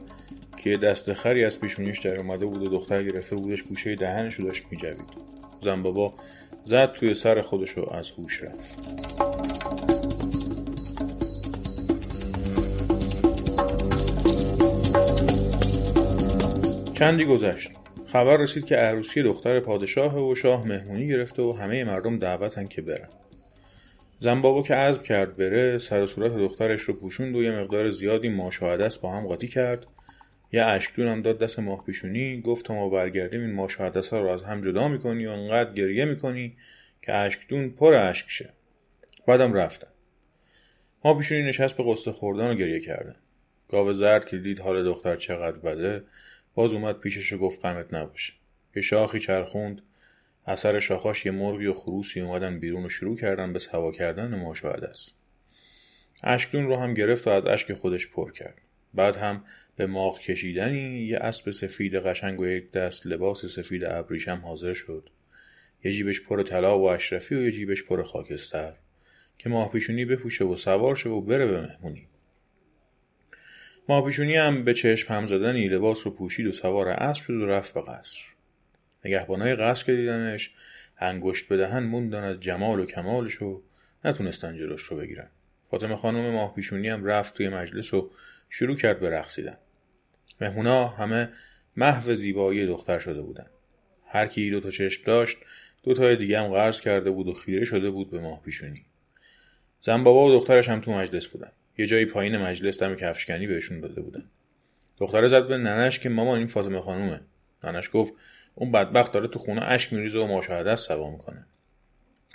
که 0.57 0.77
دست 0.77 1.13
خری 1.13 1.45
از 1.45 1.59
پیشونیش 1.59 1.99
در 1.99 2.17
اومده 2.17 2.45
بود 2.45 2.61
و 2.61 2.67
دختر 2.67 3.03
گرفته 3.03 3.35
بودش 3.35 3.63
گوشه 3.63 3.95
دهنش 3.95 4.33
رو 4.33 4.45
داشت 4.45 4.63
میجوید. 4.71 5.31
زنبابا 5.61 6.13
زد 6.65 6.93
توی 6.93 7.13
سر 7.13 7.41
خودش 7.41 7.69
رو 7.69 7.89
از 7.93 8.09
هوش 8.09 8.43
رفت. 8.43 8.77
چندی 16.99 17.25
گذشت؟ 17.25 17.80
خبر 18.11 18.37
رسید 18.37 18.65
که 18.65 18.75
عروسی 18.75 19.23
دختر 19.23 19.59
پادشاه 19.59 20.29
و 20.29 20.35
شاه 20.35 20.67
مهمونی 20.67 21.07
گرفته 21.07 21.41
و 21.41 21.51
همه 21.51 21.83
مردم 21.83 22.19
دعوتن 22.19 22.67
که 22.67 22.81
برن. 22.81 23.07
زنبابا 24.19 24.63
که 24.63 24.75
عزم 24.75 25.03
کرد 25.03 25.37
بره 25.37 25.77
سر 25.77 26.01
و 26.01 26.07
صورت 26.07 26.31
دخترش 26.31 26.81
رو 26.81 26.93
پوشوند 26.93 27.35
و 27.35 27.43
یه 27.43 27.51
مقدار 27.51 27.89
زیادی 27.89 28.29
ماشاهده 28.29 28.89
با 29.01 29.11
هم 29.11 29.27
قاطی 29.27 29.47
کرد. 29.47 29.87
یه 30.51 30.65
اشکدون 30.65 31.07
هم 31.07 31.21
داد 31.21 31.39
دست 31.39 31.59
ماه 31.59 31.85
پیشونی 31.85 32.41
گفت 32.41 32.71
ما 32.71 32.89
برگردیم 32.89 33.41
این 33.41 33.53
ماشاهده 33.53 34.01
ها 34.11 34.21
رو 34.21 34.27
از 34.27 34.43
هم 34.43 34.61
جدا 34.61 34.87
می‌کنی 34.87 35.25
و 35.25 35.29
انقدر 35.29 35.73
گریه 35.73 36.05
می‌کنی 36.05 36.57
که 37.01 37.13
اشکدون 37.13 37.69
پر 37.69 37.93
اشک 37.93 38.29
شه. 38.29 38.49
بعدم 39.27 39.53
رفتن. 39.53 39.87
ما 41.05 41.13
پیشونی 41.13 41.41
نشست 41.41 41.77
به 41.77 41.83
قصه 41.87 42.11
خوردن 42.11 42.51
و 42.51 42.55
گریه 42.55 42.79
کردن. 42.79 43.15
گاو 43.69 43.93
زرد 43.93 44.25
که 44.25 44.37
دید 44.37 44.59
حال 44.59 44.83
دختر 44.83 45.15
چقدر 45.15 45.59
بده 45.59 46.03
باز 46.55 46.73
اومد 46.73 46.99
پیشش 46.99 47.33
و 47.33 47.37
گفت 47.37 47.65
غمت 47.65 47.93
نباشه 47.93 48.33
یه 48.75 48.81
شاخی 48.81 49.19
چرخوند 49.19 49.81
اثر 50.45 50.79
شاخاش 50.79 51.25
یه 51.25 51.31
مرغی 51.31 51.67
و 51.67 51.73
خروسی 51.73 52.21
اومدن 52.21 52.59
بیرون 52.59 52.85
و 52.85 52.89
شروع 52.89 53.17
کردن 53.17 53.53
به 53.53 53.59
سوا 53.59 53.91
کردن 53.91 54.35
ماشاهده 54.39 54.87
است 54.87 55.21
اشکدون 56.23 56.67
رو 56.67 56.75
هم 56.75 56.93
گرفت 56.93 57.27
و 57.27 57.29
از 57.29 57.45
اشک 57.45 57.73
خودش 57.73 58.07
پر 58.07 58.31
کرد. 58.31 58.61
بعد 58.93 59.15
هم 59.15 59.43
به 59.75 59.85
ماغ 59.85 60.19
کشیدنی 60.19 61.07
یه 61.07 61.17
اسب 61.17 61.51
سفید 61.51 61.95
قشنگ 61.95 62.39
و 62.39 62.47
یک 62.47 62.71
دست 62.71 63.07
لباس 63.07 63.45
سفید 63.45 63.83
ابریشم 63.83 64.41
حاضر 64.43 64.73
شد. 64.73 65.09
یه 65.83 65.93
جیبش 65.93 66.21
پر 66.21 66.43
طلا 66.43 66.79
و 66.79 66.89
اشرفی 66.89 67.35
و 67.35 67.41
یه 67.41 67.51
جیبش 67.51 67.83
پر 67.83 68.03
خاکستر. 68.03 68.73
که 69.37 69.49
ماه 69.49 69.71
پیشونی 69.71 70.05
بپوشه 70.05 70.45
و 70.45 70.55
سوار 70.55 70.95
شه 70.95 71.09
و 71.09 71.21
بره 71.21 71.45
به 71.45 71.61
مهمونی. 71.61 72.07
ماپیشونی 73.89 74.35
هم 74.35 74.63
به 74.63 74.73
چشم 74.73 75.13
هم 75.13 75.25
زدنی 75.25 75.67
لباس 75.67 76.07
رو 76.07 76.11
پوشید 76.11 76.47
و 76.47 76.51
سوار 76.51 76.89
اسب 76.89 77.23
شد 77.23 77.33
و 77.33 77.45
رفت 77.45 77.73
به 77.73 77.81
قصر. 77.81 78.19
نگهبانای 79.05 79.55
قصر 79.55 79.85
که 79.85 79.95
دیدنش 79.95 80.51
انگشت 80.99 81.53
بدهن 81.53 81.83
موندن 81.83 82.23
از 82.23 82.39
جمال 82.39 82.79
و 82.79 82.85
کمالش 82.85 83.41
و 83.41 83.61
نتونستن 84.05 84.55
جلوش 84.55 84.81
رو 84.81 84.97
بگیرن. 84.97 85.27
فاطمه 85.71 85.95
خانم 85.95 86.31
ماه 86.31 86.55
پیشونی 86.55 86.89
هم 86.89 87.05
رفت 87.05 87.33
توی 87.33 87.49
مجلس 87.49 87.93
و 87.93 88.11
شروع 88.49 88.75
کرد 88.75 88.99
به 88.99 89.09
رقصیدن. 89.09 89.57
مهمونا 90.41 90.87
همه 90.87 91.29
محو 91.77 92.13
زیبایی 92.13 92.65
دختر 92.65 92.99
شده 92.99 93.21
بودن. 93.21 93.47
هر 94.07 94.27
کی 94.27 94.51
دو 94.51 94.59
تا 94.59 94.69
چشم 94.69 95.03
داشت 95.05 95.37
دو 95.83 95.93
تای 95.93 96.15
دیگه 96.15 96.39
هم 96.39 96.47
قرض 96.47 96.81
کرده 96.81 97.11
بود 97.11 97.27
و 97.27 97.33
خیره 97.33 97.65
شده 97.65 97.89
بود 97.89 98.11
به 98.11 98.19
ماه 98.19 98.41
پیشونی 98.41 98.85
زن 99.81 100.03
بابا 100.03 100.25
و 100.25 100.31
دخترش 100.31 100.69
هم 100.69 100.81
تو 100.81 100.91
مجلس 100.91 101.27
بودن. 101.27 101.51
یه 101.77 101.85
جایی 101.85 102.05
پایین 102.05 102.37
مجلس 102.37 102.79
دم 102.79 102.95
کفشکنی 102.95 103.47
بهشون 103.47 103.79
داده 103.79 104.01
بودن. 104.01 104.23
دختره 104.97 105.27
زد 105.27 105.47
به 105.47 105.57
ننش 105.57 105.99
که 105.99 106.09
مامان 106.09 106.37
این 106.37 106.47
فاطمه 106.47 106.81
خانومه. 106.81 107.21
ننش 107.63 107.89
گفت 107.93 108.13
اون 108.55 108.71
بدبخت 108.71 109.11
داره 109.11 109.27
تو 109.27 109.39
خونه 109.39 109.63
اشک 109.63 109.93
میریزه 109.93 110.19
و 110.19 110.37
مشاهده 110.37 110.75
سوا 110.75 111.11
می‌کنه. 111.11 111.45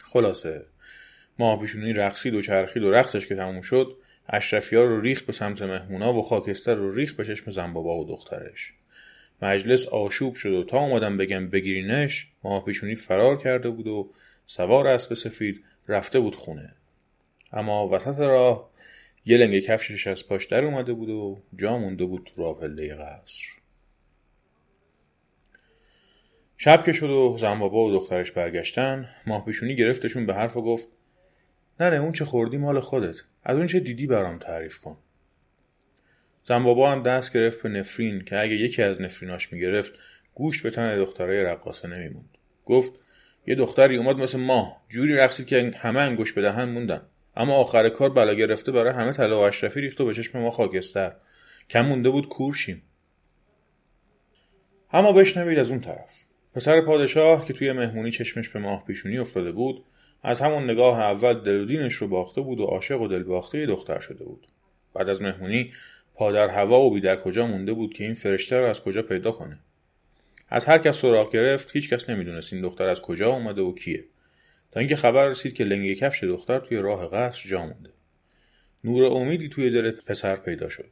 خلاصه 0.03 0.67
ما 1.39 1.57
پیشونی 1.57 1.93
رقصید 1.93 2.35
و 2.35 2.41
چرخید 2.41 2.83
و 2.83 2.91
رقصش 2.91 3.27
که 3.27 3.37
تموم 3.37 3.61
شد 3.61 3.97
اشرفی 4.29 4.77
ها 4.77 4.85
رو 4.85 5.01
ریخت 5.01 5.27
به 5.27 5.33
سمت 5.33 5.63
مهمونا 5.63 6.15
و 6.15 6.23
خاکستر 6.23 6.75
رو 6.75 6.95
ریخت 6.95 7.17
به 7.17 7.25
چشم 7.25 7.51
زنبابا 7.51 7.99
و 7.99 8.05
دخترش. 8.05 8.73
مجلس 9.43 9.89
آشوب 9.89 10.35
شد 10.35 10.53
و 10.53 10.65
تا 10.65 10.79
اومدم 10.79 11.17
بگم 11.17 11.49
بگیرینش 11.49 12.29
ما 12.45 12.61
پیشونی 12.61 12.95
فرار 12.95 13.37
کرده 13.37 13.71
بود 13.71 13.87
و 13.87 14.11
سوار 14.47 14.87
اسب 14.87 15.15
سفید 15.15 15.65
رفته 15.89 16.21
بود 16.21 16.37
خونه. 16.37 16.75
اما 17.53 17.89
وسط 17.89 18.19
راه 18.19 18.71
یه 19.29 19.37
لنگ 19.37 19.61
کفشش 19.61 20.07
از 20.07 20.29
پاش 20.29 20.45
در 20.45 20.65
اومده 20.65 20.93
بود 20.93 21.09
و 21.09 21.43
جا 21.57 21.79
مونده 21.79 22.05
بود 22.05 22.31
تو 22.35 22.43
راه 22.43 22.69
قصر. 22.69 23.45
شب 26.57 26.85
که 26.85 26.93
شد 26.93 27.11
و 27.11 27.37
زنبابا 27.39 27.85
و 27.85 27.93
دخترش 27.93 28.33
برگشتن 28.33 29.09
ماه 29.27 29.45
پیشونی 29.45 29.77
گرفتشون 29.77 30.27
به 30.27 30.35
حرف 30.35 30.57
و 30.57 30.63
گفت 30.63 30.89
نه 31.81 31.91
نه 31.91 31.97
اون 31.97 32.13
چه 32.13 32.25
خوردی 32.25 32.57
مال 32.57 32.81
خودت. 32.81 33.17
از 33.43 33.57
اون 33.57 33.67
چه 33.67 33.81
دیدی 33.81 34.07
برام 34.07 34.39
تعریف 34.39 34.79
کن. 34.79 34.97
زنبابا 36.45 36.93
هم 36.93 37.03
دست 37.03 37.33
گرفت 37.33 37.63
به 37.63 37.69
نفرین 37.69 38.25
که 38.25 38.39
اگه 38.39 38.55
یکی 38.55 38.83
از 38.83 39.01
نفریناش 39.01 39.53
می‌گرفت 39.53 39.93
گوشت 40.35 40.63
به 40.63 40.71
تن 40.71 40.97
دختره 40.97 41.43
رقاصه 41.43 41.89
نمیموند. 41.89 42.39
گفت 42.65 42.93
یه 43.47 43.55
دختری 43.55 43.97
اومد 43.97 44.17
مثل 44.17 44.39
ماه. 44.39 44.85
جوری 44.89 45.17
رقصید 45.17 45.47
که 45.47 45.73
همه 45.77 46.01
انگوش 46.01 46.33
به 46.33 46.43
دهن 46.43 46.65
موندن. 46.65 47.03
اما 47.37 47.55
آخر 47.55 47.89
کار 47.89 48.11
بلا 48.11 48.35
گرفته 48.35 48.73
برای 48.73 48.93
همه 48.93 49.13
طلا 49.13 49.41
و 49.41 49.43
اشرفی 49.43 49.81
ریخت 49.81 50.01
و 50.01 50.05
به 50.05 50.15
چشم 50.15 50.39
ما 50.39 50.51
خاکستر. 50.51 51.13
کم 51.71 51.87
مونده 51.87 52.11
بود 52.11 52.29
کورشیم. 52.29 52.83
اما 54.93 55.13
بشنوید 55.13 55.59
از 55.59 55.71
اون 55.71 55.81
طرف. 55.81 56.25
پسر 56.55 56.81
پادشاه 56.81 57.47
که 57.47 57.53
توی 57.53 57.73
مهمونی 57.73 58.11
چشمش 58.11 58.49
به 58.49 58.59
ماه 58.59 58.85
پیشونی 58.85 59.19
افتاده 59.19 59.53
بود 59.53 59.85
از 60.23 60.41
همون 60.41 60.71
نگاه 60.71 61.01
اول 61.01 61.35
دل 61.35 61.61
و 61.61 61.65
دینش 61.65 61.95
رو 61.95 62.09
باخته 62.09 62.41
بود 62.41 62.61
و 62.61 62.65
عاشق 62.65 63.01
و 63.01 63.09
دل 63.09 63.23
باخته 63.23 63.67
دختر 63.67 63.99
شده 63.99 64.25
بود. 64.25 64.47
بعد 64.95 65.09
از 65.09 65.23
مهمونی 65.23 65.73
پادر 66.15 66.49
هوا 66.49 66.81
و 66.81 66.95
بی 66.95 67.01
در 67.01 67.17
کجا 67.17 67.47
مونده 67.47 67.73
بود 67.73 67.95
که 67.95 68.05
این 68.05 68.15
فرشته 68.15 68.61
رو 68.61 68.67
از 68.67 68.81
کجا 68.81 69.03
پیدا 69.03 69.33
کنه؟ 69.33 69.59
از 70.49 70.65
هر 70.65 70.79
کس 70.79 70.99
سراغ 70.99 71.33
گرفت 71.33 71.77
هیچ 71.77 71.91
کس 71.91 72.11
نمی‌دونست 72.11 72.53
این 72.53 72.63
دختر 72.63 72.89
از 72.89 73.03
کجا 73.03 73.33
اومده 73.33 73.63
و 73.63 73.75
کیه. 73.75 74.05
تا 74.77 74.81
اینکه 74.81 74.97
خبر 74.97 75.29
رسید 75.29 75.53
که 75.53 75.65
لنگه 75.65 75.95
کفش 75.95 76.25
دختر 76.25 76.59
توی 76.59 76.79
راه 76.79 77.11
قصر 77.11 77.49
جا 77.49 77.61
مونده. 77.61 77.91
نور 78.85 79.05
امیدی 79.05 79.49
توی 79.49 79.71
دل 79.71 79.91
پسر 79.91 80.37
پیدا 80.37 80.69
شد. 80.69 80.91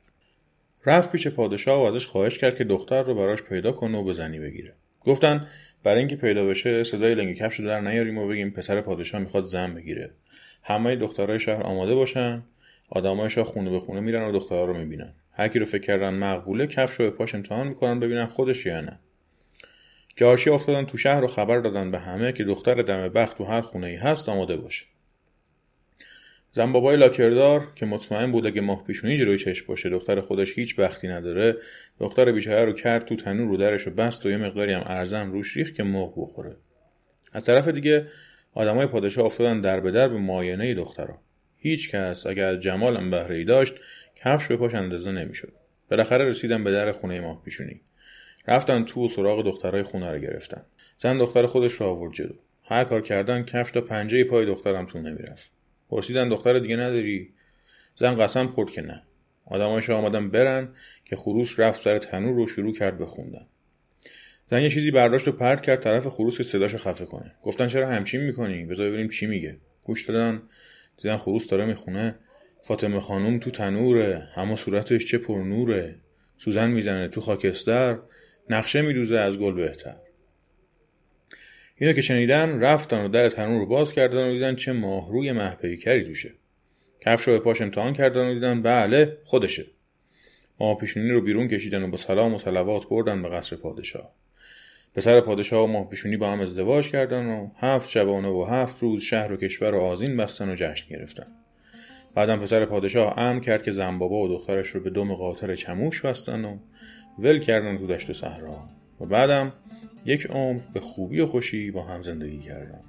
رفت 0.87 1.13
پیش 1.13 1.29
پادشاه 1.29 1.81
و 1.81 1.95
ازش 1.95 2.07
خواهش 2.07 2.39
کرد 2.39 2.57
که 2.57 2.65
دختر 2.65 3.03
رو 3.03 3.15
براش 3.15 3.43
پیدا 3.43 3.73
کنه 3.73 3.99
و 3.99 4.05
به 4.05 4.13
زنی 4.13 4.39
بگیره. 4.39 4.75
گفتن 5.01 5.47
برای 5.83 5.99
اینکه 5.99 6.17
پیدا 6.17 6.45
بشه 6.45 6.85
صدای 6.85 7.15
لنگ 7.15 7.37
کفش 7.37 7.61
رو 7.61 7.67
در 7.67 7.81
نیاریم 7.81 8.19
و 8.19 8.29
بگیم 8.29 8.51
پسر 8.51 8.81
پادشاه 8.81 9.21
می‌خواد 9.21 9.45
زن 9.45 9.75
بگیره. 9.75 10.11
همه 10.63 10.97
دخترای 10.97 11.41
شهر 11.41 11.63
آماده 11.63 11.95
باشن. 11.95 12.43
آدمای 12.91 13.31
شاه 13.31 13.47
خونه 13.47 13.71
به 13.71 13.81
خونه 13.81 14.01
میرن 14.01 14.29
و 14.29 14.33
دخترها 14.33 14.65
رو 14.65 14.79
می‌بینن. 14.79 15.15
هر 15.33 15.49
کی 15.49 15.59
رو 15.59 15.65
فکر 15.65 15.83
کردن 15.83 16.15
مقبوله 16.15 16.67
کفش 16.67 16.95
رو 16.95 17.11
به 17.11 17.17
پاش 17.17 17.35
امتحان 17.35 17.67
می‌کنن 17.67 18.01
ببینن 18.01 18.27
خودش 18.27 18.67
یا 18.67 18.81
نه. 18.81 19.01
جارچی 20.17 20.51
افتادن 20.51 20.85
تو 20.85 20.99
شهر 20.99 21.21
رو 21.21 21.27
خبر 21.27 21.59
دادن 21.59 21.91
به 21.91 21.99
همه 21.99 22.33
که 22.33 22.45
دختر 22.45 22.83
دم 22.83 23.09
بخت 23.09 23.39
تو 23.39 23.45
هر 23.45 23.61
خونه 23.61 23.87
ای 23.87 23.97
هست 23.97 24.29
آماده 24.29 24.57
باشه 24.57 24.87
زن 26.51 26.73
بابای 26.73 26.97
لاکردار 26.97 27.69
که 27.75 27.87
مطمئن 27.87 28.33
بود 28.33 28.47
اگه 28.47 28.61
ماه 28.61 28.85
پیشونی 28.85 29.17
جلوی 29.17 29.39
چشم 29.39 29.67
باشه 29.67 29.91
دختر 29.91 30.21
خودش 30.21 30.59
هیچ 30.59 30.77
بختی 30.77 31.09
نداره 31.09 31.57
دختر 32.01 32.33
بیچاره 32.33 32.65
رو 32.65 32.73
کرد 32.73 33.05
تو 33.05 33.17
تنور 33.17 33.49
رو 33.49 33.57
درش 33.57 33.83
رو 33.83 33.93
بست 33.93 34.27
و 34.27 34.31
یه 34.31 34.37
مقداری 34.37 34.73
هم 34.73 34.83
ارزم 34.87 35.33
روش 35.33 35.57
ریخ 35.57 35.73
که 35.73 35.83
ماه 35.83 36.13
بخوره. 36.17 36.57
از 37.33 37.45
طرف 37.45 37.69
دیگه 37.69 38.07
آدمای 38.53 38.87
پادشاه 38.87 39.27
افتادن 39.27 39.61
در 39.61 39.81
به 39.81 39.91
در 39.91 40.09
به 40.09 40.19
معاینه 40.19 40.75
دخترها 40.75 41.19
هیچ 41.57 41.91
کس 41.91 42.27
اگر 42.27 42.45
از 42.45 42.61
جمالم 42.61 43.11
بهره 43.11 43.45
داشت 43.45 43.75
کفش 44.17 44.47
به 44.47 44.57
پاش 44.57 44.75
اندازه 44.75 45.13
نمی‌شد. 45.13 45.53
بالاخره 45.91 46.25
رسیدن 46.25 46.65
به 46.65 46.73
در 46.73 46.93
خونه 46.93 47.21
ماه 47.21 47.43
پیشونی. 47.43 47.81
رفتن 48.47 48.85
تو 48.85 49.05
و 49.05 49.09
سراغ 49.09 49.45
دخترای 49.45 49.83
خونه 49.83 50.13
رو 50.13 50.19
گرفتن. 50.19 50.63
زن 50.97 51.19
دختر 51.19 51.47
خودش 51.47 51.73
رو 51.73 51.87
آورد 51.87 52.13
جلو. 52.13 52.35
هر 52.65 52.85
کار 52.85 53.01
کردن 53.01 53.43
کفش 53.43 53.71
تا 53.71 53.81
پنجه 53.81 54.25
پای 54.25 54.47
دخترم 54.47 54.87
تو 54.87 54.99
نمی‌رفت 54.99 55.53
پرسیدن 55.89 56.29
دختر 56.29 56.59
دیگه 56.59 56.77
نداری؟ 56.77 57.35
زن 57.95 58.15
قسم 58.15 58.47
خورد 58.47 58.71
که 58.71 58.83
نه. 58.83 59.03
آدمایش 59.47 59.91
آمدن 59.91 60.31
برن 60.31 60.69
که 61.05 61.17
خروس 61.17 61.61
رفت 61.61 61.81
سر 61.81 61.99
تنور 61.99 62.35
رو 62.35 62.47
شروع 62.47 62.73
کرد 62.75 62.99
بخوندن 62.99 63.47
زن 64.51 64.63
یه 64.63 64.71
چیزی 64.71 64.91
برداشت 64.91 65.29
و 65.29 65.33
پرت 65.33 65.61
کرد 65.61 65.81
طرف 65.81 66.07
خروس 66.07 66.37
که 66.37 66.43
صداشو 66.43 66.79
خفه 66.79 67.05
کنه. 67.05 67.35
گفتن 67.43 67.67
چرا 67.69 67.89
همچین 67.89 68.21
می‌کنی؟ 68.21 68.65
بذار 68.65 68.89
ببینیم 68.89 69.09
چی 69.09 69.27
میگه. 69.27 69.57
گوش 69.85 70.09
دادن. 70.09 70.43
دیدن 71.03 71.17
خروس 71.17 71.49
داره 71.49 71.65
می‌خونه. 71.65 72.19
فاطمه 72.63 73.01
خانوم 73.01 73.39
تو 73.39 73.51
تنوره. 73.51 74.29
اما 74.37 74.57
صورتش 74.57 75.07
چه 75.07 75.19
پرنوره 75.19 75.97
سوزن 76.39 76.71
می‌زنه 76.71 77.09
تو 77.09 77.21
خاکستر. 77.21 77.99
نقشه 78.51 78.83
میدوزه 78.83 79.17
از 79.17 79.39
گل 79.39 79.55
بهتر. 79.55 79.97
اینا 81.77 81.93
که 81.93 82.01
شنیدن 82.01 82.61
رفتن 82.61 83.05
و 83.05 83.09
در 83.09 83.29
تنور 83.29 83.59
رو 83.59 83.67
باز 83.67 83.93
کردن 83.93 84.29
و 84.29 84.33
دیدن 84.33 84.55
چه 84.55 84.73
ماهروی 84.73 85.33
محپیکری 85.33 86.05
توشه. 86.05 86.33
کفش 87.01 87.29
رو 87.29 87.33
به 87.33 87.39
پاش 87.39 87.63
امتحان 87.63 87.93
کردن 87.93 88.31
و 88.31 88.35
دیدن 88.35 88.63
بله 88.63 89.19
خودشه. 89.25 89.67
ماه 90.61 90.79
پیشونی 90.79 91.11
رو 91.11 91.21
بیرون 91.21 91.49
کشیدن 91.49 91.83
و 91.83 91.89
با 91.89 91.97
سلام 91.97 92.35
و 92.35 92.39
سلوات 92.39 92.89
بردن 92.89 93.23
به 93.23 93.29
قصر 93.29 93.57
پادشاه. 93.57 94.15
پسر 94.95 95.21
پادشاه 95.21 95.65
و 95.65 95.67
ماه 95.67 95.89
پیشونی 95.89 96.17
با 96.17 96.33
هم 96.33 96.41
ازدواج 96.41 96.91
کردن 96.91 97.27
و 97.27 97.51
هفت 97.57 97.91
شبانه 97.91 98.29
و 98.29 98.45
هفت 98.45 98.83
روز 98.83 99.03
شهر 99.03 99.33
و 99.33 99.37
کشور 99.37 99.75
و 99.75 99.81
آزین 99.81 100.17
بستن 100.17 100.49
و 100.49 100.55
جشن 100.55 100.89
گرفتن. 100.91 101.27
بعدم 102.15 102.37
پسر 102.37 102.65
پادشاه 102.65 103.19
امر 103.19 103.41
کرد 103.41 103.63
که 103.63 103.71
زنبابا 103.71 104.17
و 104.17 104.29
دخترش 104.29 104.69
رو 104.69 104.81
به 104.81 104.91
دم 104.91 105.15
قاطر 105.15 105.55
چموش 105.55 106.01
بستن 106.01 106.45
و 106.45 106.59
ول 107.19 107.39
کردن 107.39 107.79
تو 107.79 107.87
دشت 107.87 108.11
و 108.11 108.13
صحرا 108.13 108.69
و 109.01 109.07
بعدم 109.07 109.53
یک 110.05 110.27
عمر 110.27 110.61
به 110.73 110.81
خوبی 110.81 111.21
و 111.21 111.27
خوشی 111.27 111.71
با 111.71 111.83
هم 111.83 112.03
زندگی 112.03 112.39
کردن 112.39 112.81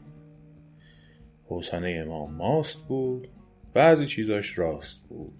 حسنه 1.47 2.03
ما 2.03 2.25
ماست 2.25 2.88
بود 2.88 3.27
بعضی 3.73 4.05
چیزاش 4.05 4.59
راست 4.59 5.03
بود. 5.09 5.33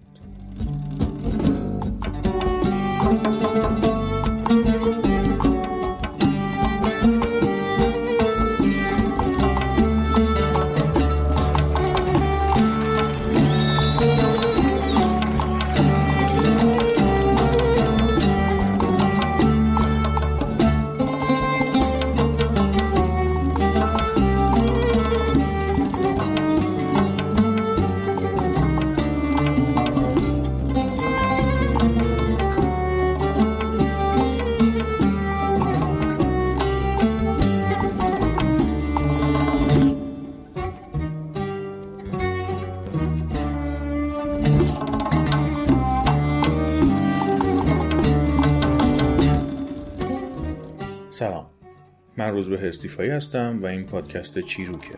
روزبه 52.36 52.58
هستیفایی 52.58 53.10
هستم 53.10 53.58
و 53.62 53.66
این 53.66 53.84
پادکست 53.84 54.38
چیروکه. 54.38 54.94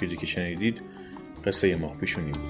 چیزی 0.00 0.16
که 0.16 0.26
شنیدید 0.26 0.80
قصه 1.44 1.76
ماه 1.76 1.96
پیشونی 1.96 2.32
بود. 2.32 2.40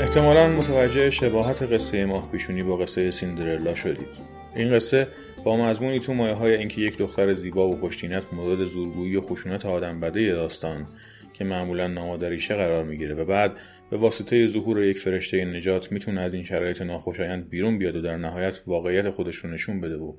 احتمالا 0.00 0.48
متوجه 0.48 1.10
شباهت 1.10 1.62
قصه 1.62 2.04
ماه 2.04 2.30
پیشونی 2.32 2.62
با 2.62 2.76
قصه 2.76 3.10
سیندرلا 3.10 3.74
شدید. 3.74 4.08
این 4.54 4.74
قصه 4.74 5.08
با 5.44 5.56
مضمونی 5.56 6.00
تو 6.00 6.14
مایه 6.14 6.34
های 6.34 6.54
اینکه 6.54 6.80
یک 6.80 6.98
دختر 6.98 7.32
زیبا 7.32 7.68
و 7.68 7.76
خوشتینت 7.76 8.32
مورد 8.32 8.64
زورگویی 8.64 9.16
و 9.16 9.20
خشونت 9.20 9.66
آدم 9.66 10.00
بده 10.00 10.32
داستان 10.32 10.86
که 11.34 11.44
معمولا 11.44 11.86
نامادریشه 11.86 12.54
قرار 12.54 12.84
می‌گیره 12.84 13.14
و 13.14 13.24
بعد 13.24 13.52
به 13.90 13.96
واسطه 13.96 14.46
ظهور 14.46 14.84
یک 14.84 14.98
فرشته 14.98 15.44
نجات 15.44 15.92
می‌تونه 15.92 16.20
از 16.20 16.34
این 16.34 16.42
شرایط 16.42 16.82
ناخوشایند 16.82 17.48
بیرون 17.48 17.78
بیاد 17.78 17.96
و 17.96 18.00
در 18.00 18.16
نهایت 18.16 18.62
واقعیت 18.66 19.10
خودش 19.10 19.36
رو 19.36 19.50
نشون 19.50 19.80
بده 19.80 19.96
و 19.96 20.12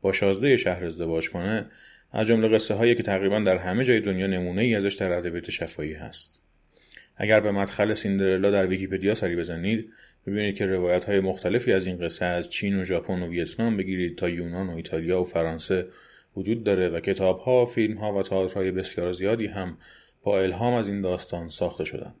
با 0.00 0.12
شازده 0.12 0.56
شهر 0.56 0.84
ازدواج 0.84 1.30
کنه 1.30 1.66
از 2.12 2.26
جمله 2.26 2.48
قصه 2.48 2.74
هایی 2.74 2.94
که 2.94 3.02
تقریبا 3.02 3.38
در 3.38 3.58
همه 3.58 3.84
جای 3.84 4.00
دنیا 4.00 4.26
نمونه 4.26 4.62
ای 4.62 4.74
ازش 4.74 4.94
در 4.94 5.12
ادبیات 5.12 5.50
شفاهی 5.50 5.94
هست. 5.94 6.42
اگر 7.16 7.40
به 7.40 7.52
مدخل 7.52 7.94
سیندرلا 7.94 8.50
در 8.50 8.66
ویکیپدیا 8.66 9.14
سری 9.14 9.36
بزنید 9.36 9.92
ببینید 10.26 10.56
که 10.56 10.66
روایت 10.66 11.04
های 11.04 11.20
مختلفی 11.20 11.72
از 11.72 11.86
این 11.86 11.98
قصه 11.98 12.24
از 12.24 12.50
چین 12.50 12.80
و 12.80 12.84
ژاپن 12.84 13.22
و 13.22 13.28
ویتنام 13.28 13.76
بگیرید 13.76 14.18
تا 14.18 14.28
یونان 14.28 14.68
و 14.68 14.76
ایتالیا 14.76 15.20
و 15.20 15.24
فرانسه 15.24 15.86
وجود 16.36 16.64
داره 16.64 16.88
و 16.88 17.00
کتاب 17.00 17.38
ها، 17.38 17.66
فیلم 17.66 17.98
ها 17.98 18.14
و 18.14 18.22
تئاترهای 18.22 18.70
بسیار 18.70 19.12
زیادی 19.12 19.46
هم 19.46 19.78
با 20.26 20.40
الهام 20.40 20.74
از 20.74 20.88
این 20.88 21.00
داستان 21.00 21.48
ساخته 21.48 21.84
شدن. 21.84 22.14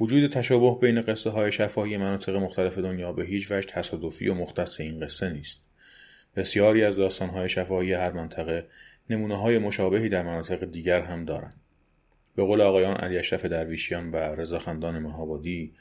وجود 0.00 0.30
تشابه 0.30 0.80
بین 0.80 1.00
قصه 1.00 1.30
های 1.30 1.52
شفاهی 1.52 1.96
مناطق 1.96 2.36
مختلف 2.36 2.78
دنیا 2.78 3.12
به 3.12 3.24
هیچ 3.24 3.52
وجه 3.52 3.68
تصادفی 3.68 4.28
و 4.28 4.34
مختص 4.34 4.80
این 4.80 5.00
قصه 5.00 5.28
نیست. 5.28 5.64
بسیاری 6.36 6.84
از 6.84 6.96
داستان 6.96 7.28
های 7.28 7.48
شفاهی 7.48 7.92
هر 7.92 8.12
منطقه 8.12 8.66
نمونه 9.10 9.36
های 9.36 9.58
مشابهی 9.58 10.08
در 10.08 10.22
مناطق 10.22 10.64
دیگر 10.64 11.00
هم 11.00 11.24
دارند. 11.24 11.60
به 12.36 12.44
قول 12.44 12.60
آقایان 12.60 12.96
علی 12.96 13.18
اشرف 13.18 13.44
درویشیان 13.44 14.10
و 14.10 14.16
رضاخندان 14.16 14.98
مهابادی 14.98 15.74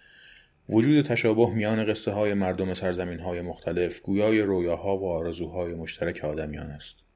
وجود 0.69 1.05
تشابه 1.05 1.53
میان 1.53 1.85
قصه 1.85 2.11
های 2.11 2.33
مردم 2.33 2.73
سرزمین 2.73 3.19
های 3.19 3.41
مختلف 3.41 4.01
گویای 4.01 4.41
رویاها 4.41 4.97
و 4.97 5.11
آرزوهای 5.11 5.73
مشترک 5.73 6.25
آدمیان 6.25 6.67
است. 6.67 7.10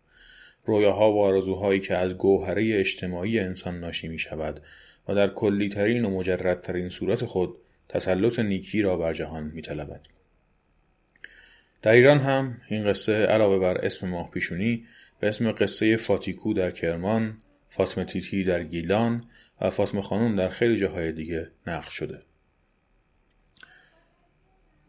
رویاها 0.65 1.11
و 1.11 1.21
آرزوهایی 1.21 1.79
که 1.79 1.97
از 1.97 2.17
گوهره 2.17 2.79
اجتماعی 2.79 3.39
انسان 3.39 3.79
ناشی 3.79 4.07
می 4.07 4.19
شود 4.19 4.61
و 5.07 5.15
در 5.15 5.27
کلی 5.27 5.69
ترین 5.69 6.05
و 6.05 6.09
مجردترین 6.09 6.89
صورت 6.89 7.25
خود 7.25 7.57
تسلط 7.89 8.39
نیکی 8.39 8.81
را 8.81 8.97
بر 8.97 9.13
جهان 9.13 9.43
می 9.43 9.61
طلبد. 9.61 10.01
در 11.81 11.91
ایران 11.91 12.19
هم 12.19 12.61
این 12.69 12.85
قصه 12.85 13.13
علاوه 13.13 13.59
بر 13.59 13.77
اسم 13.77 14.09
ماه 14.09 14.31
پیشونی 14.31 14.85
به 15.19 15.27
اسم 15.27 15.51
قصه 15.51 15.95
فاتیکو 15.95 16.53
در 16.53 16.71
کرمان، 16.71 17.37
فاطمه 17.69 18.05
تیتی 18.05 18.43
در 18.43 18.63
گیلان 18.63 19.23
و 19.61 19.69
فاطمه 19.69 20.01
خانم 20.01 20.35
در 20.35 20.49
خیلی 20.49 20.77
جاهای 20.77 21.11
دیگه 21.11 21.51
نقل 21.67 21.89
شده. 21.89 22.19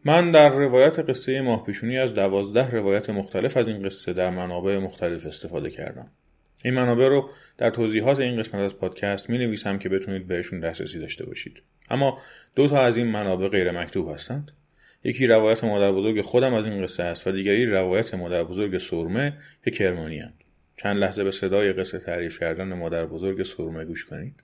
من 0.07 0.31
در 0.31 0.49
روایت 0.49 0.99
قصه 0.99 1.41
ماه 1.41 1.65
پیشونی 1.65 1.97
از 1.97 2.15
دوازده 2.15 2.71
روایت 2.71 3.09
مختلف 3.09 3.57
از 3.57 3.67
این 3.67 3.83
قصه 3.83 4.13
در 4.13 4.29
منابع 4.29 4.77
مختلف 4.77 5.25
استفاده 5.25 5.69
کردم. 5.69 6.11
این 6.63 6.73
منابع 6.73 7.07
رو 7.07 7.29
در 7.57 7.69
توضیحات 7.69 8.19
این 8.19 8.39
قسمت 8.39 8.61
از 8.61 8.77
پادکست 8.77 9.29
می 9.29 9.37
نویسم 9.37 9.77
که 9.77 9.89
بتونید 9.89 10.27
بهشون 10.27 10.59
دسترسی 10.59 10.99
داشته 10.99 11.25
باشید. 11.25 11.63
اما 11.89 12.19
دو 12.55 12.67
تا 12.67 12.81
از 12.81 12.97
این 12.97 13.07
منابع 13.07 13.47
غیر 13.47 13.71
مکتوب 13.71 14.09
هستند. 14.09 14.51
یکی 15.03 15.27
روایت 15.27 15.63
مادر 15.63 15.91
بزرگ 15.91 16.21
خودم 16.21 16.53
از 16.53 16.65
این 16.65 16.83
قصه 16.83 17.03
است 17.03 17.27
و 17.27 17.31
دیگری 17.31 17.65
روایت 17.65 18.13
مادر 18.13 18.43
بزرگ 18.43 18.77
سرمه 18.77 19.37
که 19.63 19.71
کرمانی 19.71 20.19
هست. 20.19 20.33
چند 20.77 20.97
لحظه 20.97 21.23
به 21.23 21.31
صدای 21.31 21.73
قصه 21.73 21.99
تعریف 21.99 22.39
کردن 22.39 22.73
مادر 22.73 23.05
بزرگ 23.05 23.43
سرمه 23.43 23.85
گوش 23.85 24.05
کنید. 24.05 24.43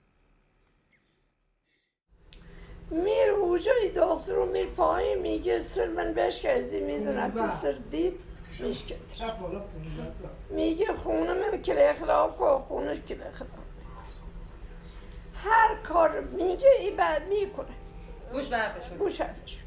میر 2.90 3.33
اونجای 3.54 3.90
دختر 3.90 4.32
رو 4.32 4.46
میر 4.46 4.66
پایین 4.66 5.18
میگه 5.18 5.60
سر 5.60 5.88
من 5.88 6.12
بشکزی 6.12 6.80
می‌زنه 6.80 7.30
تو 7.30 7.48
سر 7.48 7.72
دیب 7.90 8.20
میشکد 8.60 8.96
میگه 10.50 10.92
خونه 10.92 11.34
من 11.34 11.62
کلی 11.62 11.92
خلاف 11.92 12.40
و 12.40 12.58
خونش 12.58 12.98
کلی 13.00 13.18
خلاف 13.32 13.50
هر 15.34 15.76
کار 15.88 16.20
میگه 16.20 16.68
ای 16.80 16.90
بعد 16.90 17.28
می‌کنه 17.28 17.74
گوش 18.32 18.48
به 18.48 18.56
حرفش 18.56 18.88
گوش 18.98 19.20
حرفش 19.20 19.58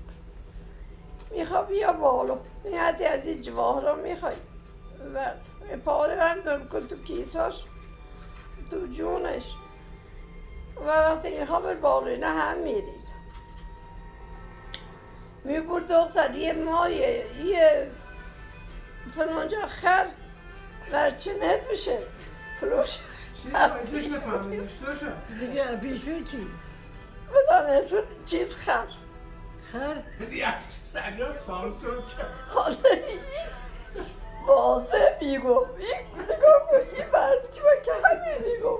میخوا 1.31 1.61
بیا 1.61 1.93
بالا 1.93 2.37
این 2.63 2.79
از 2.79 3.01
از 3.01 3.27
این 3.27 3.41
جواهرا 3.41 3.95
می‌خوای 3.95 4.35
و 5.15 5.31
پاره 5.85 6.23
هم 6.23 6.67
کن 6.67 6.87
تو 6.87 7.03
کیساش 7.03 7.63
تو 8.71 8.87
جونش 8.87 9.55
و 10.75 10.89
وقتی 10.89 11.39
می‌خوام 11.39 11.63
بر 11.63 11.75
بالا 11.75 12.15
نه 12.15 12.27
هم 12.27 12.57
میریزم 12.57 13.16
میبور 15.43 15.81
دختر 15.81 16.35
یه 16.35 16.53
مایه 16.53 17.25
یه 17.45 17.91
فلانجا 19.11 19.67
خر 19.67 20.05
ورچنت 20.91 21.69
بشه. 21.71 21.97
فلوش 22.59 22.97
دیگه 25.39 25.65
بیشو 25.75 26.23
چی؟ 26.23 26.47
بدن 27.29 27.77
اسمت 27.77 28.25
چیز 28.25 28.55
خر. 28.55 28.87
خر؟ 29.71 30.03
حالا 32.47 32.89
این 32.89 33.19
بازه 34.47 35.17
میگو. 35.21 35.65
این 35.77 36.23
نگاه 36.23 36.67
کن 36.69 36.95
این 36.95 37.05
مرد 37.13 37.51
که 37.51 37.61
من 37.61 37.81
که 37.85 37.91
همین 38.07 38.53
میگو. 38.53 38.79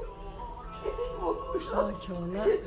نه 2.26 2.58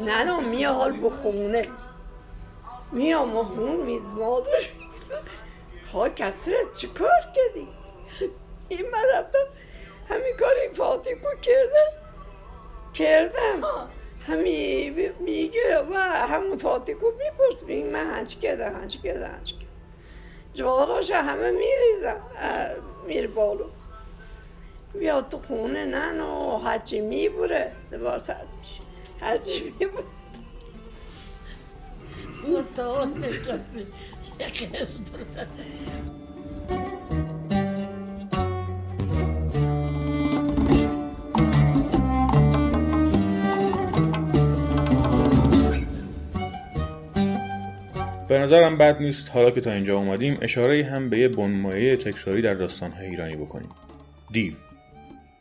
نه 0.00 0.40
میاد 0.40 0.74
حال 0.74 1.00
بخونه 1.04 1.68
میام 2.92 3.42
خون 3.42 3.76
میز 3.76 4.02
مادرش 4.02 4.72
خواه 5.90 6.08
کسرت 6.08 6.74
چی 6.76 6.86
کار 6.86 7.20
کردی؟ 7.36 7.68
این 8.68 8.90
من 8.90 9.04
رفتم 9.14 9.38
همین 10.08 10.36
کار 10.40 10.54
این 10.62 10.72
فاتیکو 10.72 11.28
کرده. 11.42 11.84
کردم. 12.94 13.88
همین 14.26 15.12
میگه 15.20 15.78
و 15.78 15.94
همون 16.26 16.56
فاتیکو 16.56 17.06
میپرس 17.06 17.62
میگه 17.62 17.84
من 17.90 18.10
هنچ 18.10 18.34
کرده 18.38 18.70
هنچ 18.70 18.96
کرده 19.02 19.28
هنچ 19.28 19.52
کرده 19.52 19.66
جواراش 20.54 21.10
همه 21.10 21.50
میریزم. 21.50 22.20
میر 23.06 23.26
بالو. 23.28 23.64
بیاد 24.94 25.28
تو 25.28 25.38
خونه 25.38 25.84
نن 25.84 26.20
و 26.20 26.58
هرچی 26.58 27.00
میبوره 27.00 27.72
دوبار 27.90 28.18
سرش 28.18 28.78
متعال 32.48 33.08
نشستی 33.08 33.86
به 48.28 48.38
نظرم 48.38 48.76
بد 48.78 49.00
نیست 49.00 49.30
حالا 49.30 49.50
که 49.50 49.60
تا 49.60 49.72
اینجا 49.72 49.98
اومدیم 49.98 50.38
اشاره 50.42 50.84
هم 50.84 51.10
به 51.10 51.18
یه 51.18 51.28
بنمایه 51.28 51.96
تکراری 51.96 52.42
در 52.42 52.54
داستانهای 52.54 53.06
ایرانی 53.06 53.36
بکنیم. 53.36 53.68
دیو. 54.32 54.52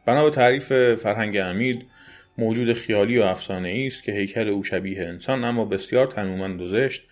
بنا 0.05 0.23
به 0.23 0.29
تعریف 0.29 0.95
فرهنگ 0.95 1.37
امید 1.37 1.90
موجود 2.37 2.73
خیالی 2.73 3.17
و 3.17 3.21
افسانه 3.21 3.83
است 3.87 4.03
که 4.03 4.11
هیکل 4.11 4.47
او 4.47 4.63
شبیه 4.63 5.01
انسان 5.01 5.43
اما 5.43 5.65
بسیار 5.65 6.07
تنومند 6.07 6.61
و 6.61 6.67
زشت 6.67 7.07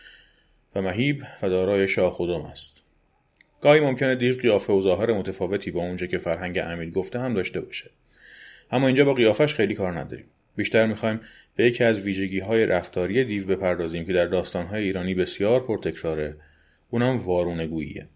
و 0.75 0.81
مهیب 0.81 1.23
و 1.41 1.49
دارای 1.49 1.87
شاخ 1.87 2.19
و 2.19 2.23
است. 2.23 2.83
گاهی 3.61 3.79
ممکنه 3.79 4.15
دیو 4.15 4.35
قیافه 4.35 4.73
و 4.73 4.81
ظاهر 4.81 5.13
متفاوتی 5.13 5.71
با 5.71 5.81
اونچه 5.81 6.07
که 6.07 6.17
فرهنگ 6.17 6.59
امید 6.63 6.93
گفته 6.93 7.19
هم 7.19 7.33
داشته 7.33 7.61
باشه. 7.61 7.91
اما 8.71 8.87
اینجا 8.87 9.05
با 9.05 9.13
قیافش 9.13 9.55
خیلی 9.55 9.75
کار 9.75 9.99
نداریم. 9.99 10.25
بیشتر 10.55 10.85
می‌خوایم 10.85 11.19
به 11.55 11.65
یکی 11.65 11.83
از 11.83 12.01
ویژگی 12.01 12.39
های 12.39 12.65
رفتاری 12.65 13.23
دیو 13.23 13.45
بپردازیم 13.45 14.05
که 14.05 14.13
در 14.13 14.25
داستانهای 14.25 14.83
ایرانی 14.83 15.13
بسیار 15.13 15.59
پرتکراره. 15.59 16.35
اونم 16.89 17.17
وارونگوییه. 17.17 18.07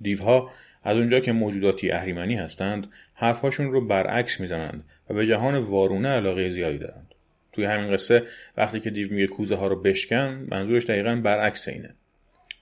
دیوها 0.00 0.50
از 0.84 0.96
اونجا 0.96 1.20
که 1.20 1.32
موجوداتی 1.32 1.90
اهریمنی 1.90 2.34
هستند 2.34 2.86
حرفهاشون 3.14 3.72
رو 3.72 3.86
برعکس 3.86 4.40
می‌زنند 4.40 4.84
و 5.10 5.14
به 5.14 5.26
جهان 5.26 5.58
وارونه 5.58 6.08
علاقه 6.08 6.50
زیادی 6.50 6.78
دارند. 6.78 7.14
توی 7.52 7.64
همین 7.64 7.92
قصه 7.92 8.22
وقتی 8.56 8.80
که 8.80 8.90
دیو 8.90 9.12
میگه 9.12 9.26
کوزه 9.26 9.54
ها 9.54 9.66
رو 9.66 9.82
بشکن 9.82 10.46
منظورش 10.50 10.84
دقیقا 10.84 11.20
برعکس 11.24 11.68
اینه. 11.68 11.94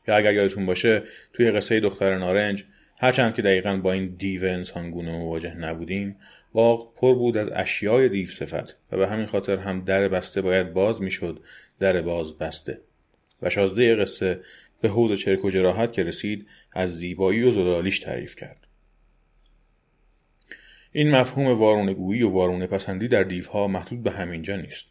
یا 0.09 0.17
اگر 0.17 0.35
یادتون 0.35 0.67
باشه 0.67 1.03
توی 1.33 1.51
قصه 1.51 1.81
دختر 1.81 2.19
نارنج 2.19 2.65
هرچند 3.01 3.35
که 3.35 3.43
دقیقا 3.43 3.77
با 3.77 3.93
این 3.93 4.15
دیو 4.19 4.45
انسانگونه 4.45 5.13
مواجه 5.13 5.55
نبودیم 5.55 6.17
باغ 6.53 6.95
پر 6.95 7.15
بود 7.15 7.37
از 7.37 7.51
اشیای 7.55 8.09
دیو 8.09 8.27
صفت 8.27 8.77
و 8.93 8.97
به 8.97 9.09
همین 9.09 9.27
خاطر 9.27 9.57
هم 9.57 9.85
در 9.85 10.09
بسته 10.09 10.41
باید 10.41 10.73
باز 10.73 11.03
می‌شد 11.03 11.41
در 11.81 12.01
باز 12.01 12.39
بسته 12.39 12.81
و 13.43 13.51
شازده 13.51 13.97
قصه 13.97 14.41
به 14.83 14.89
حوز 14.89 15.13
چرک 15.13 15.45
و 15.45 15.51
جراحت 15.51 15.93
که 15.93 16.03
رسید 16.03 16.47
از 16.73 16.97
زیبایی 16.97 17.43
و 17.43 17.51
زلالیش 17.51 17.99
تعریف 17.99 18.37
کرد. 18.37 18.67
این 20.93 21.11
مفهوم 21.11 21.47
وارونگویی 21.47 22.23
و 22.23 22.29
وارونه 22.29 22.67
پسندی 22.67 23.09
در 23.09 23.23
دیوها 23.23 23.67
محدود 23.67 24.03
به 24.03 24.11
همینجا 24.11 24.57
نیست. 24.57 24.87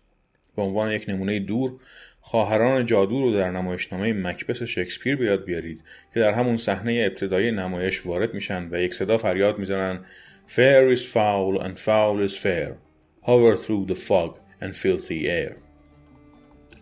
به 0.55 0.61
عنوان 0.61 0.91
یک 0.91 1.05
نمونه 1.09 1.39
دور 1.39 1.73
خواهران 2.21 2.85
جادو 2.85 3.21
رو 3.21 3.33
در 3.33 3.51
نمایشنامه 3.51 4.13
مکبس 4.13 4.63
شکسپیر 4.63 5.15
بیاد 5.15 5.45
بیارید 5.45 5.83
که 6.13 6.19
در 6.19 6.31
همون 6.31 6.57
صحنه 6.57 7.03
ابتدایی 7.07 7.51
نمایش 7.51 8.05
وارد 8.05 8.33
میشن 8.33 8.67
و 8.71 8.81
یک 8.81 8.93
صدا 8.93 9.17
فریاد 9.17 9.59
می‌زنن 9.59 10.05
Fair 10.47 10.91
is 10.91 11.05
foul 11.05 11.61
and 11.61 11.79
foul 11.79 12.19
is 12.19 12.35
fair. 12.37 12.77
Hover 13.21 13.55
through 13.55 13.85
the 13.85 13.95
fog 13.95 14.31
and 14.61 14.75
filthy 14.75 15.29
air. 15.29 15.55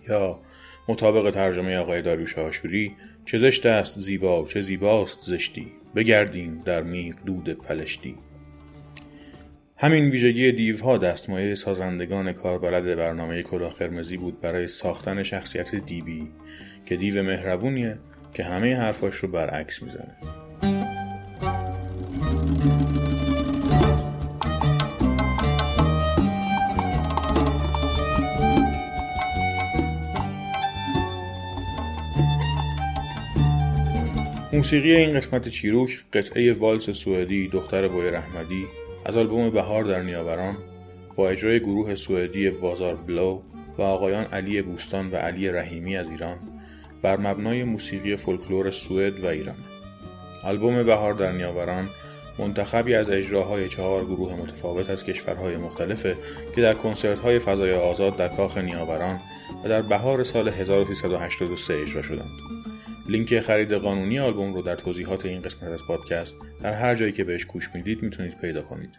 یا 0.10 0.40
مطابق 0.90 1.32
ترجمه 1.32 1.78
آقای 1.78 2.02
داریوش 2.02 2.38
آشوری 2.38 2.96
چه 3.26 3.38
زشت 3.38 3.66
است 3.66 4.00
زیبا 4.00 4.46
چه 4.50 4.62
زیباست 4.62 5.22
زشتی. 5.22 5.68
بگردیم 5.96 6.62
در 6.66 6.84
میغ 6.84 7.16
دود 7.26 7.50
پلشتی. 7.50 8.16
همین 9.78 10.10
ویژگی 10.10 10.52
دیوها 10.52 10.98
دستمایه 10.98 11.56
سازندگان 11.56 12.34
کاربلد 12.34 12.98
برنامه 12.98 13.44
کلاه 13.44 13.74
قرمزی 13.74 14.18
بود 14.18 14.42
برای 14.42 14.68
ساختن 14.68 15.24
شخصیت 15.24 15.76
دیبی 15.76 16.28
که 16.86 16.96
دیو 16.96 17.24
مهربونیه 17.24 17.98
که 18.34 18.44
همه 18.44 18.76
حرفاش 18.76 19.16
رو 19.16 19.28
برعکس 19.28 19.84
می‌زنه. 19.84 20.16
موسیقی 34.60 34.96
این 34.96 35.18
قسمت 35.18 35.50
چیروک 35.50 36.00
قطعه 36.14 36.54
والس 36.54 36.90
سوئدی 36.90 37.48
دختر 37.48 37.88
بوی 37.88 38.10
رحمدی 38.10 38.66
از 39.06 39.18
آلبوم 39.18 39.50
بهار 39.50 39.84
در 39.84 40.02
نیاوران 40.02 40.58
با 41.16 41.30
اجرای 41.30 41.60
گروه 41.60 41.96
سوئدی 41.96 42.50
بازار 42.50 42.96
بلو 42.96 43.42
و 43.78 43.82
آقایان 43.82 44.24
علی 44.24 44.62
بوستان 44.62 45.12
و 45.12 45.16
علی 45.16 45.50
رحیمی 45.50 45.98
از 45.98 46.10
ایران 46.10 46.38
بر 47.02 47.18
مبنای 47.18 47.64
موسیقی 47.64 48.16
فولکلور 48.16 48.72
سوئد 48.72 49.24
و 49.24 49.28
ایران 49.28 49.56
آلبوم 50.44 50.84
بهار 50.84 51.14
در 51.14 51.32
نیاوران 51.32 51.90
منتخبی 52.40 52.96
از 52.96 53.10
اجراهای 53.10 53.70
چهار 53.70 54.06
گروه 54.06 54.34
متفاوت 54.34 54.90
از 54.90 55.04
کشورهای 55.04 55.58
مختلفه 55.58 56.16
که 56.56 56.62
در 56.62 56.74
کنسرت 56.74 57.20
های 57.20 57.40
فضای 57.40 57.74
آزاد 57.74 58.18
در 58.18 58.28
کاخ 58.28 58.58
نیاوران 58.58 59.20
و 59.64 59.70
در 59.70 59.82
بهار 59.82 60.24
سال 60.24 60.50
1383 60.50 61.74
اجرا 61.74 62.02
شدند. 62.02 62.59
لینک 63.10 63.40
خرید 63.40 63.74
قانونی 63.74 64.20
آلبوم 64.20 64.54
رو 64.54 64.62
در 64.62 64.76
توضیحات 64.76 65.26
این 65.26 65.42
قسمت 65.42 65.64
از 65.64 65.86
پادکست 65.88 66.38
در 66.62 66.74
هر 66.74 66.96
جایی 66.96 67.12
که 67.12 67.24
بهش 67.24 67.46
گوش 67.46 67.70
می‌دید 67.74 68.04
می‌تونید 68.04 68.38
پیدا 68.38 68.62
کنید. 68.62 68.98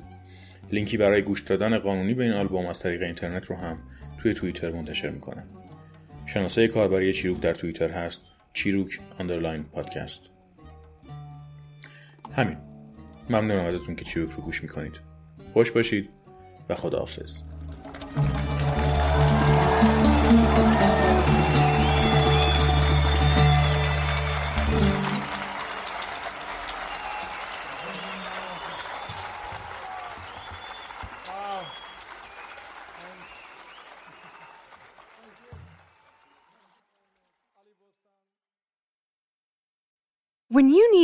لینکی 0.72 0.96
برای 0.96 1.22
گوش 1.22 1.40
دادن 1.42 1.78
قانونی 1.78 2.14
به 2.14 2.24
این 2.24 2.32
آلبوم 2.32 2.66
از 2.66 2.80
طریق 2.80 3.02
اینترنت 3.02 3.46
رو 3.46 3.56
هم 3.56 3.78
توی 4.18 4.34
توییتر 4.34 4.70
منتشر 4.70 5.10
می‌کنم. 5.10 5.44
شناسه 6.26 6.68
کاربری 6.68 7.12
چیروک 7.12 7.40
در 7.40 7.52
توییتر 7.52 7.90
هست 7.90 8.22
چیروک 8.52 9.00
underline 9.18 9.62
پادکست. 9.62 10.30
همین. 12.36 12.56
ممنونم 13.30 13.64
ازتون 13.64 13.96
که 13.96 14.04
چیروک 14.04 14.30
رو 14.30 14.42
گوش 14.42 14.62
می‌کنید. 14.62 15.00
خوش 15.52 15.70
باشید 15.70 16.10
و 16.68 16.74
خداحافظ. 16.74 17.42